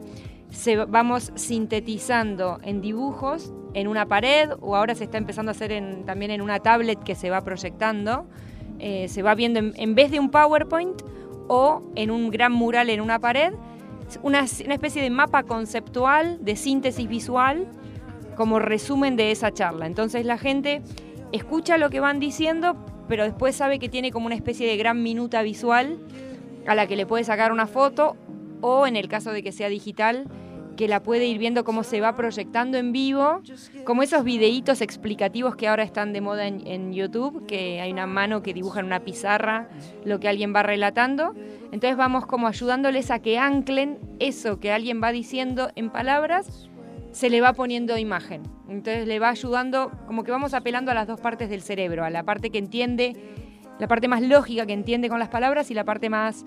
se, 0.51 0.75
vamos 0.77 1.31
sintetizando 1.35 2.59
en 2.63 2.81
dibujos 2.81 3.53
en 3.73 3.87
una 3.87 4.07
pared 4.07 4.49
o 4.61 4.75
ahora 4.75 4.95
se 4.95 5.03
está 5.03 5.17
empezando 5.17 5.51
a 5.51 5.53
hacer 5.53 6.03
también 6.05 6.31
en 6.31 6.41
una 6.41 6.59
tablet 6.59 7.03
que 7.03 7.15
se 7.15 7.29
va 7.29 7.41
proyectando. 7.41 8.27
Eh, 8.79 9.07
se 9.09 9.21
va 9.21 9.35
viendo 9.35 9.59
en, 9.59 9.95
vez 9.95 10.09
de 10.09 10.19
un 10.19 10.31
PowerPoint 10.31 11.01
o 11.47 11.83
en 11.95 12.11
un 12.11 12.31
gran 12.31 12.53
mural 12.53 12.89
en 12.89 13.01
una 13.01 13.19
pared, 13.19 13.53
una, 14.23 14.45
una 14.65 14.73
especie 14.73 15.01
de 15.01 15.09
mapa 15.09 15.43
conceptual 15.43 16.43
de 16.43 16.55
síntesis 16.55 17.07
visual 17.07 17.67
como 18.35 18.59
resumen 18.59 19.17
de 19.17 19.31
esa 19.31 19.51
charla. 19.51 19.85
Entonces 19.85 20.25
la 20.25 20.37
gente 20.37 20.81
escucha 21.31 21.77
lo 21.77 21.89
que 21.89 21.99
van 21.99 22.19
diciendo, 22.19 22.77
pero 23.07 23.23
después 23.23 23.55
sabe 23.55 23.79
que 23.79 23.89
tiene 23.89 24.11
como 24.11 24.27
una 24.27 24.35
especie 24.35 24.65
de 24.65 24.77
gran 24.77 25.03
minuta 25.03 25.41
visual 25.41 25.99
a 26.65 26.73
la 26.73 26.87
que 26.87 26.95
le 26.95 27.05
puede 27.05 27.23
sacar 27.23 27.51
una 27.51 27.67
foto 27.67 28.15
o 28.61 28.87
en 28.87 28.95
el 28.95 29.07
caso 29.07 29.31
de 29.31 29.43
que 29.43 29.51
sea 29.51 29.69
digital, 29.69 30.27
que 30.79 30.87
la 30.87 31.03
puede 31.03 31.25
ir 31.25 31.39
viendo 31.39 31.65
cómo 31.65 31.83
se 31.83 31.99
va 31.99 32.15
proyectando 32.15 32.77
en 32.77 32.93
vivo, 32.93 33.41
como 33.83 34.01
esos 34.01 34.23
videitos 34.23 34.79
explicativos 34.79 35.57
que 35.57 35.67
ahora 35.67 35.83
están 35.83 36.13
de 36.13 36.21
moda 36.21 36.47
en, 36.47 36.93
YouTube, 36.93 37.45
que 37.47 37.81
hay 37.81 37.91
una 37.91 38.07
mano 38.07 38.41
que 38.41 38.53
dibuja 38.53 38.79
en 38.79 38.85
una 38.85 39.01
pizarra 39.01 39.67
lo 40.05 40.21
que 40.21 40.29
alguien 40.29 40.55
va 40.55 40.63
relatando. 40.63 41.35
Entonces 41.73 41.97
vamos 41.97 42.25
como 42.25 42.47
ayudándoles 42.47 43.11
a 43.11 43.19
que 43.19 43.37
anclen 43.37 43.99
eso 44.19 44.61
que 44.61 44.71
alguien 44.71 45.03
va 45.03 45.11
diciendo 45.11 45.69
en 45.75 45.89
palabras, 45.89 46.69
se 47.11 47.29
le 47.29 47.41
va 47.41 47.51
poniendo 47.51 47.97
imagen. 47.97 48.43
Entonces 48.69 49.05
le 49.05 49.19
va 49.19 49.31
ayudando, 49.31 49.91
como 50.07 50.23
que 50.23 50.31
vamos 50.31 50.53
apelando 50.53 50.91
a 50.91 50.93
las 50.93 51.07
dos 51.07 51.19
partes 51.19 51.49
del 51.49 51.61
cerebro, 51.61 52.05
a 52.05 52.09
la 52.09 52.23
parte 52.23 52.51
que 52.51 52.57
entiende, 52.57 53.17
la 53.79 53.89
parte 53.89 54.07
más 54.07 54.21
lógica 54.21 54.65
que 54.65 54.71
entiende 54.71 55.09
con 55.09 55.19
las 55.19 55.27
palabras 55.27 55.69
y 55.71 55.73
la 55.73 55.83
parte 55.83 56.09
más 56.09 56.45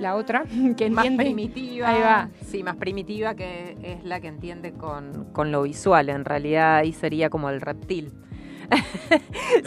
la 0.00 0.16
otra, 0.16 0.44
que 0.76 0.86
entiende. 0.86 0.90
Más 0.90 1.06
primitiva. 1.16 1.88
Ahí 1.88 2.00
va. 2.00 2.30
Sí, 2.44 2.62
más 2.62 2.76
primitiva 2.76 3.34
que 3.34 3.76
es 3.82 4.04
la 4.04 4.20
que 4.20 4.28
entiende 4.28 4.72
con, 4.72 5.26
con 5.32 5.52
lo 5.52 5.62
visual. 5.62 6.08
En 6.08 6.24
realidad 6.24 6.76
ahí 6.76 6.92
sería 6.92 7.30
como 7.30 7.50
el 7.50 7.60
reptil. 7.60 8.12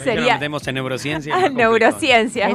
Sería... 0.02 0.34
metemos 0.34 0.66
en 0.68 0.74
neurociencia. 0.74 1.48
neurociencia, 1.52 2.48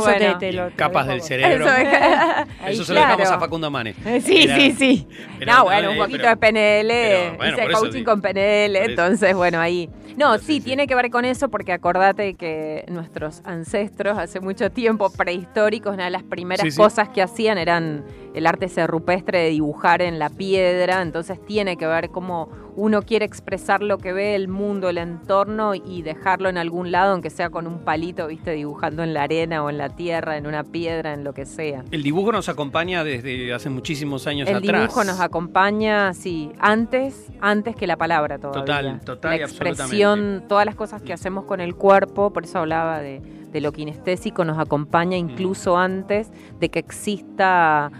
Capas 0.75 1.07
del 1.07 1.21
cerebro. 1.21 1.65
Eso, 2.67 2.83
se 2.85 2.93
lo 2.93 2.99
dejamos 2.99 3.29
a 3.29 3.39
Facundo 3.39 3.69
Mane. 3.71 3.93
Sí, 4.21 4.47
sí, 4.47 4.71
sí. 4.77 5.07
no, 5.45 5.65
bueno, 5.65 5.91
un 5.91 5.97
poquito 5.97 6.27
de 6.27 6.37
PNL. 6.37 7.51
hice 7.51 7.71
coaching 7.71 8.03
con 8.03 8.21
PNL, 8.21 8.75
entonces, 8.77 9.35
bueno, 9.35 9.59
ahí. 9.59 9.89
No, 10.17 10.37
sí, 10.37 10.61
tiene 10.61 10.85
que 10.85 10.93
ver 10.93 11.09
con 11.09 11.25
eso 11.25 11.49
porque 11.49 11.73
acordate 11.73 12.35
que 12.35 12.85
nuestros 12.87 13.41
ancestros 13.45 14.17
hace 14.19 14.39
mucho 14.39 14.69
tiempo, 14.71 15.09
prehistóricos, 15.11 15.93
una 15.95 16.05
de 16.05 16.11
las 16.11 16.23
primeras 16.23 16.75
cosas 16.75 17.09
que 17.09 17.21
hacían 17.21 17.57
eran 17.57 18.05
el 18.35 18.45
arte 18.45 18.65
ese 18.65 18.85
rupestre 18.85 19.39
de 19.39 19.49
dibujar 19.49 20.01
en 20.01 20.19
la 20.19 20.29
piedra, 20.29 21.01
entonces 21.01 21.43
tiene 21.45 21.77
que 21.77 21.87
ver 21.87 22.09
cómo 22.09 22.49
uno 22.75 23.01
quiere 23.01 23.25
expresar 23.25 23.81
lo 23.81 23.97
que 23.97 24.13
ve 24.13 24.35
el 24.35 24.47
mundo, 24.47 24.89
el 24.89 24.97
entorno 24.97 25.73
y 25.75 26.01
dejarlo 26.01 26.42
en 26.49 26.57
algún 26.57 26.91
lado, 26.91 27.13
aunque 27.13 27.29
sea 27.29 27.49
con 27.49 27.67
un 27.67 27.79
palito, 27.79 28.27
viste, 28.27 28.51
dibujando 28.51 29.03
en 29.03 29.13
la 29.13 29.23
arena 29.23 29.63
o 29.63 29.69
en 29.69 29.77
la 29.77 29.89
tierra, 29.89 30.37
en 30.37 30.47
una 30.47 30.63
piedra, 30.63 31.13
en 31.13 31.23
lo 31.23 31.33
que 31.33 31.45
sea. 31.45 31.83
El 31.91 32.03
dibujo 32.03 32.31
nos 32.31 32.49
acompaña 32.49 33.03
desde 33.03 33.53
hace 33.53 33.69
muchísimos 33.69 34.27
años 34.27 34.47
atrás. 34.47 34.63
El 34.63 34.71
dibujo 34.71 35.03
nos 35.03 35.19
acompaña, 35.19 36.13
sí, 36.13 36.51
antes, 36.59 37.27
antes 37.41 37.75
que 37.75 37.87
la 37.87 37.97
palabra 37.97 38.37
todavía. 38.37 38.61
Total, 38.61 38.99
total. 39.01 39.31
La 39.31 39.45
expresión, 39.45 40.45
todas 40.47 40.65
las 40.65 40.75
cosas 40.75 41.01
que 41.01 41.13
hacemos 41.13 41.45
con 41.45 41.61
el 41.61 41.75
cuerpo, 41.75 42.31
por 42.31 42.43
eso 42.43 42.59
hablaba 42.59 42.99
de, 42.99 43.21
de 43.51 43.61
lo 43.61 43.71
kinestésico, 43.71 44.43
nos 44.43 44.57
acompaña 44.57 45.15
incluso 45.15 45.77
antes 45.77 46.31
de 46.59 46.69
que 46.69 46.79
exista 46.79 47.91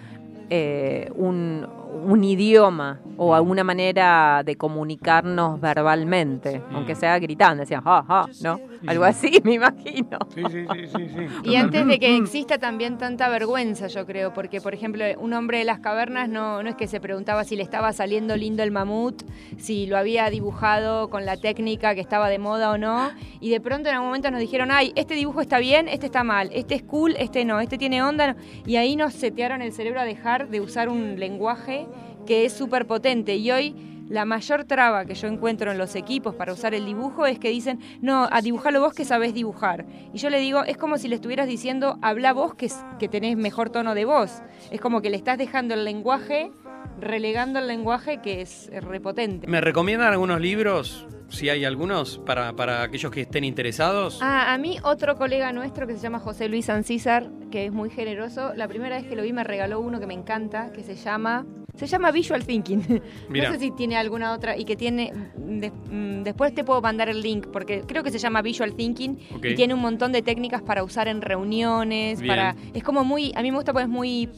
eh, 0.49 1.09
un, 1.15 1.65
un, 1.93 2.23
idioma 2.23 2.99
o 3.17 3.35
alguna 3.35 3.63
manera 3.63 4.41
de 4.43 4.55
comunicarnos 4.55 5.59
verbalmente, 5.59 6.59
mm. 6.59 6.75
aunque 6.75 6.95
sea 6.95 7.17
gritando, 7.19 7.61
decían, 7.61 7.83
ja, 7.83 8.03
ja, 8.07 8.25
¿no? 8.41 8.59
Algo 8.87 9.05
así, 9.05 9.39
me 9.43 9.53
imagino. 9.53 10.17
Sí, 10.33 10.43
sí, 10.49 10.65
sí, 10.67 11.07
sí, 11.09 11.27
Y 11.49 11.55
antes 11.55 11.85
de 11.85 11.99
que 11.99 12.17
exista 12.17 12.57
también 12.57 12.97
tanta 12.97 13.29
vergüenza, 13.29 13.87
yo 13.87 14.05
creo, 14.05 14.33
porque, 14.33 14.61
por 14.61 14.73
ejemplo, 14.73 15.05
un 15.19 15.33
hombre 15.33 15.59
de 15.59 15.63
las 15.63 15.79
cavernas 15.79 16.27
no, 16.27 16.61
no 16.63 16.69
es 16.69 16.75
que 16.75 16.87
se 16.87 16.99
preguntaba 16.99 17.43
si 17.43 17.55
le 17.55 17.63
estaba 17.63 17.93
saliendo 17.93 18.35
lindo 18.35 18.63
el 18.63 18.71
mamut, 18.71 19.23
si 19.57 19.85
lo 19.85 19.97
había 19.97 20.29
dibujado 20.29 21.09
con 21.09 21.25
la 21.25 21.37
técnica 21.37 21.95
que 21.95 22.01
estaba 22.01 22.29
de 22.29 22.39
moda 22.39 22.71
o 22.71 22.77
no, 22.77 23.11
y 23.39 23.49
de 23.49 23.61
pronto 23.61 23.89
en 23.89 23.95
algún 23.95 24.09
momento 24.09 24.31
nos 24.31 24.39
dijeron, 24.39 24.69
ay, 24.71 24.91
este 24.95 25.13
dibujo 25.13 25.41
está 25.41 25.59
bien, 25.59 25.87
este 25.87 26.07
está 26.07 26.23
mal, 26.23 26.49
este 26.53 26.75
es 26.75 26.83
cool, 26.83 27.15
este 27.17 27.45
no, 27.45 27.59
este 27.59 27.77
tiene 27.77 28.03
onda, 28.03 28.35
y 28.65 28.75
ahí 28.75 28.95
nos 28.95 29.13
setearon 29.13 29.61
el 29.61 29.71
cerebro 29.71 30.01
a 30.01 30.05
dejar 30.05 30.49
de 30.49 30.61
usar 30.61 30.89
un 30.89 31.19
lenguaje 31.19 31.82
que 32.25 32.45
es 32.45 32.53
súper 32.53 32.87
potente. 32.87 33.35
Y 33.35 33.51
hoy 33.51 33.75
la 34.09 34.25
mayor 34.25 34.65
traba 34.65 35.05
que 35.05 35.15
yo 35.15 35.27
encuentro 35.27 35.71
en 35.71 35.77
los 35.77 35.95
equipos 35.95 36.35
para 36.35 36.53
usar 36.53 36.73
el 36.73 36.85
dibujo 36.85 37.25
es 37.25 37.39
que 37.39 37.49
dicen, 37.49 37.79
no, 38.01 38.27
a 38.31 38.41
dibujarlo 38.41 38.81
vos 38.81 38.93
que 38.93 39.05
sabés 39.05 39.33
dibujar. 39.33 39.85
Y 40.13 40.17
yo 40.17 40.29
le 40.29 40.39
digo, 40.39 40.63
es 40.63 40.77
como 40.77 40.97
si 40.97 41.07
le 41.07 41.15
estuvieras 41.15 41.47
diciendo, 41.47 41.97
habla 42.01 42.33
vos 42.33 42.53
que, 42.53 42.69
que 42.99 43.07
tenés 43.07 43.37
mejor 43.37 43.69
tono 43.69 43.95
de 43.95 44.05
voz. 44.05 44.41
Es 44.71 44.81
como 44.81 45.01
que 45.01 45.09
le 45.09 45.17
estás 45.17 45.37
dejando 45.37 45.73
el 45.73 45.85
lenguaje, 45.85 46.51
relegando 46.99 47.59
el 47.59 47.67
lenguaje 47.67 48.21
que 48.21 48.41
es 48.41 48.69
repotente. 48.83 49.47
¿Me 49.47 49.61
recomiendan 49.61 50.11
algunos 50.11 50.39
libros 50.41 51.07
si 51.29 51.49
hay 51.49 51.65
algunos 51.65 52.19
para, 52.19 52.53
para 52.53 52.83
aquellos 52.83 53.11
que 53.11 53.21
estén 53.21 53.43
interesados. 53.43 54.19
Ah, 54.21 54.53
a 54.53 54.57
mí 54.59 54.77
otro 54.83 55.15
colega 55.15 55.51
nuestro 55.51 55.87
que 55.87 55.93
se 55.93 55.99
llama 55.99 56.19
José 56.19 56.47
Luis 56.47 56.69
Ancísar, 56.69 57.31
que 57.51 57.65
es 57.65 57.71
muy 57.71 57.89
generoso, 57.89 58.53
la 58.55 58.67
primera 58.67 58.97
vez 58.97 59.07
que 59.07 59.15
lo 59.15 59.23
vi 59.23 59.33
me 59.33 59.43
regaló 59.43 59.79
uno 59.79 59.99
que 59.99 60.05
me 60.05 60.13
encanta, 60.13 60.71
que 60.71 60.83
se 60.83 60.95
llama 60.95 61.47
se 61.75 61.87
llama 61.87 62.11
Visual 62.11 62.45
Thinking. 62.45 63.01
Mirá. 63.29 63.49
No 63.49 63.55
sé 63.55 63.59
si 63.59 63.71
tiene 63.71 63.97
alguna 63.97 64.33
otra 64.33 64.57
y 64.57 64.65
que 64.65 64.75
tiene 64.75 65.11
de- 65.35 65.71
mm, 65.71 66.23
después 66.23 66.53
te 66.53 66.63
puedo 66.63 66.81
mandar 66.81 67.09
el 67.09 67.21
link 67.21 67.47
porque 67.51 67.81
creo 67.81 68.03
que 68.03 68.11
se 68.11 68.19
llama 68.19 68.41
Visual 68.41 68.75
Thinking 68.75 69.17
y 69.43 69.55
tiene 69.55 69.73
un 69.73 69.81
montón 69.81 70.11
de 70.11 70.21
técnicas 70.21 70.61
para 70.61 70.83
usar 70.83 71.07
en 71.07 71.21
reuniones, 71.21 72.21
Bien. 72.21 72.27
para 72.29 72.55
es 72.73 72.83
como 72.83 73.03
muy 73.03 73.31
a 73.35 73.41
mí 73.41 73.51
me 73.51 73.57
gusta 73.57 73.73
porque 73.73 73.83
es 73.85 73.89
muy 73.89 74.29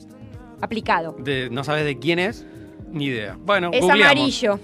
aplicado. 0.62 1.16
De- 1.20 1.50
¿No 1.50 1.64
sabes 1.64 1.86
de 1.86 2.00
quién 2.00 2.20
es? 2.20 2.46
Ni 2.96 3.06
idea. 3.06 3.38
Bueno, 3.46 3.70
Es 3.74 3.82
googleamos. 3.82 4.06
amarillo. 4.12 4.60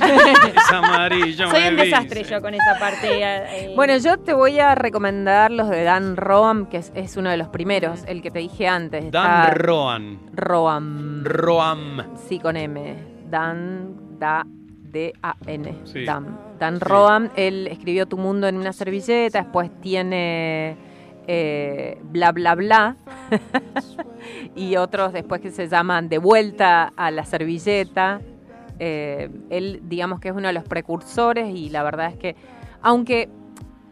es 0.56 0.72
amarillo. 0.72 1.50
Soy 1.50 1.68
un 1.68 1.76
desastre 1.76 2.24
yo 2.24 2.42
con 2.42 2.52
esa 2.52 2.78
parte. 2.78 3.08
eh, 3.22 3.72
Bueno, 3.76 3.96
yo 3.96 4.18
te 4.18 4.32
voy 4.34 4.58
a 4.58 4.74
recomendar 4.74 5.50
los 5.52 5.70
de 5.70 5.84
Dan 5.84 6.16
Roam, 6.16 6.66
que 6.66 6.78
es, 6.78 6.92
es 6.94 7.16
uno 7.16 7.30
de 7.30 7.36
los 7.36 7.48
primeros, 7.48 8.02
el 8.08 8.22
que 8.22 8.30
te 8.30 8.40
dije 8.40 8.66
antes. 8.68 9.10
Dan 9.10 9.24
Está 9.42 9.54
Roan. 9.54 10.18
Roam. 10.34 11.24
Roam. 11.24 12.02
Sí, 12.28 12.40
con 12.40 12.56
M. 12.56 12.96
Dan, 13.30 14.18
da, 14.18 14.44
D-A-N. 14.46 15.74
Sí. 15.84 16.04
Dan. 16.04 16.38
Dan 16.58 16.74
Sí. 16.78 16.84
Roam, 16.84 17.28
él 17.36 17.68
escribió 17.68 18.06
Tu 18.06 18.16
Mundo 18.16 18.48
en 18.48 18.56
una 18.56 18.72
servilleta, 18.72 19.42
después 19.42 19.70
tiene 19.80 20.76
eh, 21.26 21.98
Bla 22.04 22.32
Bla 22.32 22.54
Bla. 22.54 22.96
y 24.54 24.76
otros 24.76 25.12
después 25.12 25.40
que 25.40 25.50
se 25.50 25.68
llaman 25.68 26.08
De 26.08 26.18
Vuelta 26.18 26.92
a 26.96 27.10
la 27.10 27.24
Servilleta. 27.24 28.20
Eh, 28.78 29.30
él, 29.50 29.80
digamos 29.84 30.20
que 30.20 30.28
es 30.28 30.34
uno 30.34 30.48
de 30.48 30.52
los 30.52 30.64
precursores 30.64 31.54
y 31.54 31.70
la 31.70 31.82
verdad 31.82 32.08
es 32.12 32.16
que, 32.18 32.36
aunque 32.82 33.30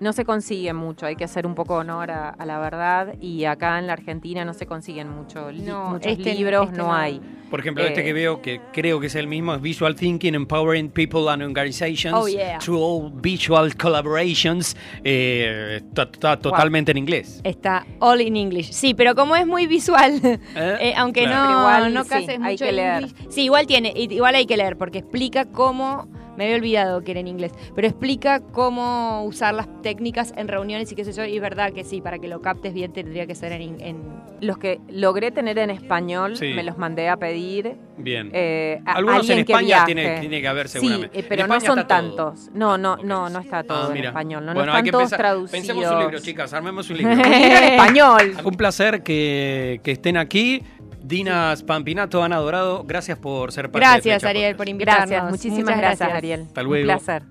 no 0.01 0.13
se 0.13 0.25
consigue 0.25 0.73
mucho, 0.75 1.07
hay 1.07 1.17
que 1.17 1.25
hacer 1.25 1.47
un 1.47 1.55
poco 1.55 1.77
honor 1.77 2.11
a, 2.11 2.29
a 2.31 2.45
la 2.45 2.59
verdad 2.59 3.15
y 3.21 3.45
acá 3.45 3.79
en 3.79 3.87
la 3.87 3.95
Argentina 3.95 4.45
no 4.45 4.53
se 4.53 4.67
consiguen 4.67 5.09
mucho, 5.09 5.51
li- 5.51 5.63
No, 5.63 5.91
muchos 5.93 6.13
este- 6.13 6.35
libros, 6.35 6.67
este 6.67 6.79
no, 6.79 6.89
no. 6.89 6.95
hay. 6.95 7.21
Por 7.55 7.61
ejemplo, 7.61 7.85
este 7.85 8.01
Eh, 8.01 8.05
que 8.05 8.13
veo, 8.13 8.43
que 8.43 8.61
creo 8.73 8.99
que 8.99 9.07
es 9.07 9.15
el 9.15 9.29
mismo, 9.29 9.55
es 9.55 9.61
Visual 9.63 9.95
Thinking, 9.95 10.35
Empowering 10.35 10.91
People 10.91 11.31
and 11.31 11.41
Organizations 11.41 12.13
Oh, 12.13 12.27
yeah. 12.27 12.59
through 12.59 12.81
all 12.83 13.13
Visual 13.23 13.73
Collaborations. 13.77 14.77
Eh, 15.05 15.77
Está 15.77 16.03
está 16.03 16.37
totalmente 16.37 16.91
en 16.91 16.99
inglés. 16.99 17.41
Está 17.45 17.87
all 18.01 18.21
in 18.23 18.37
English. 18.37 18.73
Sí, 18.73 18.93
pero 18.93 19.15
como 19.15 19.37
es 19.37 19.47
muy 19.47 19.69
visual, 19.69 20.21
eh, 20.57 20.95
aunque 20.97 21.23
Claro. 21.23 21.45
no, 21.53 21.59
igual, 21.61 21.95
no 21.95 22.03
sí, 22.03 22.11
cases 22.11 22.29
hay 22.31 22.39
mucho 22.55 22.65
que 22.65 22.71
el 22.71 22.77
leer. 22.77 22.95
English. 23.05 23.15
Sí, 23.29 23.43
igual 23.45 23.67
tiene, 23.69 23.93
igual 23.97 24.35
hay 24.35 24.47
que 24.47 24.57
leer, 24.57 24.77
porque 24.77 24.99
explica 24.99 25.45
cómo, 25.45 26.09
me 26.37 26.45
había 26.47 26.57
olvidado 26.57 27.03
que 27.03 27.13
era 27.13 27.21
en 27.21 27.29
inglés, 27.29 27.53
pero 27.77 27.87
explica 27.87 28.41
cómo 28.41 29.23
usar 29.25 29.55
las 29.55 29.69
técnicas 29.83 30.35
en 30.37 30.49
reuniones 30.49 30.91
y 30.91 30.97
qué 30.97 31.05
sé 31.05 31.13
yo, 31.13 31.25
y 31.25 31.37
es 31.37 31.41
verdad 31.41 31.73
que 31.73 31.85
sí, 31.85 32.01
para 32.01 32.19
que 32.19 32.27
lo 32.27 32.41
captes 32.43 32.75
bien 32.75 32.93
tendría 32.93 33.27
que 33.29 33.37
ser 33.37 33.53
en, 33.53 33.81
en- 33.81 34.03
Los 34.41 34.59
que 34.59 34.81
logré 34.91 35.31
tener 35.31 35.59
en 35.59 35.71
español, 35.71 36.37
Sí. 36.37 36.53
me 36.55 36.65
los 36.65 36.77
mandé 36.77 37.09
a 37.09 37.17
pedir. 37.17 37.44
Bien. 37.99 38.31
eh, 38.33 38.81
a 38.87 38.93
Algunos 38.93 39.21
alguien 39.21 39.39
en 39.39 39.45
que 39.45 39.53
España 39.53 39.67
viaje. 39.67 39.87
tiene, 39.95 40.21
tiene 40.21 40.41
que 40.41 40.49
haber 40.49 40.69
seguramente. 40.69 41.19
eh, 41.21 41.27
pero 41.29 41.47
no 41.47 41.61
son 41.61 41.77
todo. 41.77 41.87
tantos. 41.87 42.51
No, 42.55 42.77
no, 42.79 42.97
no, 42.97 43.29
no 43.29 43.39
está 43.41 43.63
todo 43.65 43.85
Ah, 43.85 43.87
en 43.89 43.93
mira. 43.95 44.09
español. 44.09 44.45
No, 44.45 44.53
bueno, 44.55 44.67
no 44.67 44.73
hay 44.73 44.79
están 44.79 44.85
que 44.85 44.91
todos 44.93 45.03
pensar- 45.05 45.19
traducidos. 45.19 45.51
Pensemos 45.51 45.91
un 45.93 45.99
libro, 46.01 46.19
chicas, 46.21 46.53
armemos 46.53 46.91
un 46.91 46.97
libro. 46.99 47.13
En 47.25 47.65
español. 47.65 48.35
Un 48.45 48.55
placer 48.55 49.03
que, 49.03 49.81
que 49.83 49.93
estén 49.93 50.17
aquí. 50.17 50.63
Dinas 51.03 51.63
Pampinato, 51.63 52.23
Ana 52.25 52.39
Dorado, 52.39 52.83
gracias 52.85 53.19
por 53.19 53.53
ser 53.53 53.71
parte 53.71 53.87
de 53.87 53.93
Gracias, 53.93 54.25
Ariel, 54.25 54.57
por 54.57 54.69
invitarnos. 54.71 55.11
Gracias, 55.11 55.31
muchísimas 55.31 55.77
gracias, 55.77 56.11
Ariel. 56.11 56.45
Hasta 56.47 56.63
luego. 56.63 56.83
Un 56.91 56.97
placer. 56.97 57.23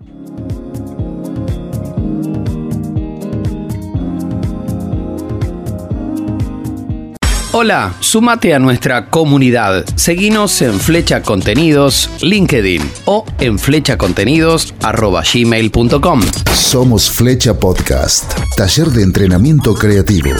Hola, 7.55 7.93
sumate 7.99 8.55
a 8.55 8.59
nuestra 8.59 9.11
comunidad. 9.11 9.85
Seguinos 9.95 10.59
en 10.63 10.79
Flecha 10.79 11.21
Contenidos, 11.21 12.09
LinkedIn 12.19 12.81
o 13.05 13.25
en 13.37 13.59
flechacontenidos.gmail.com. 13.59 16.21
Somos 16.51 17.11
Flecha 17.11 17.59
Podcast, 17.59 18.33
taller 18.57 18.87
de 18.87 19.03
entrenamiento 19.03 19.75
creativo, 19.75 20.31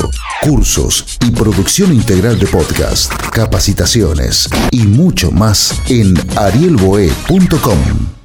cursos 0.42 1.20
y 1.24 1.30
producción 1.30 1.94
integral 1.94 2.40
de 2.40 2.48
podcast, 2.48 3.14
capacitaciones 3.32 4.50
y 4.72 4.88
mucho 4.88 5.32
más 5.32 5.80
en 5.90 6.16
arielboe.com. 6.36 8.23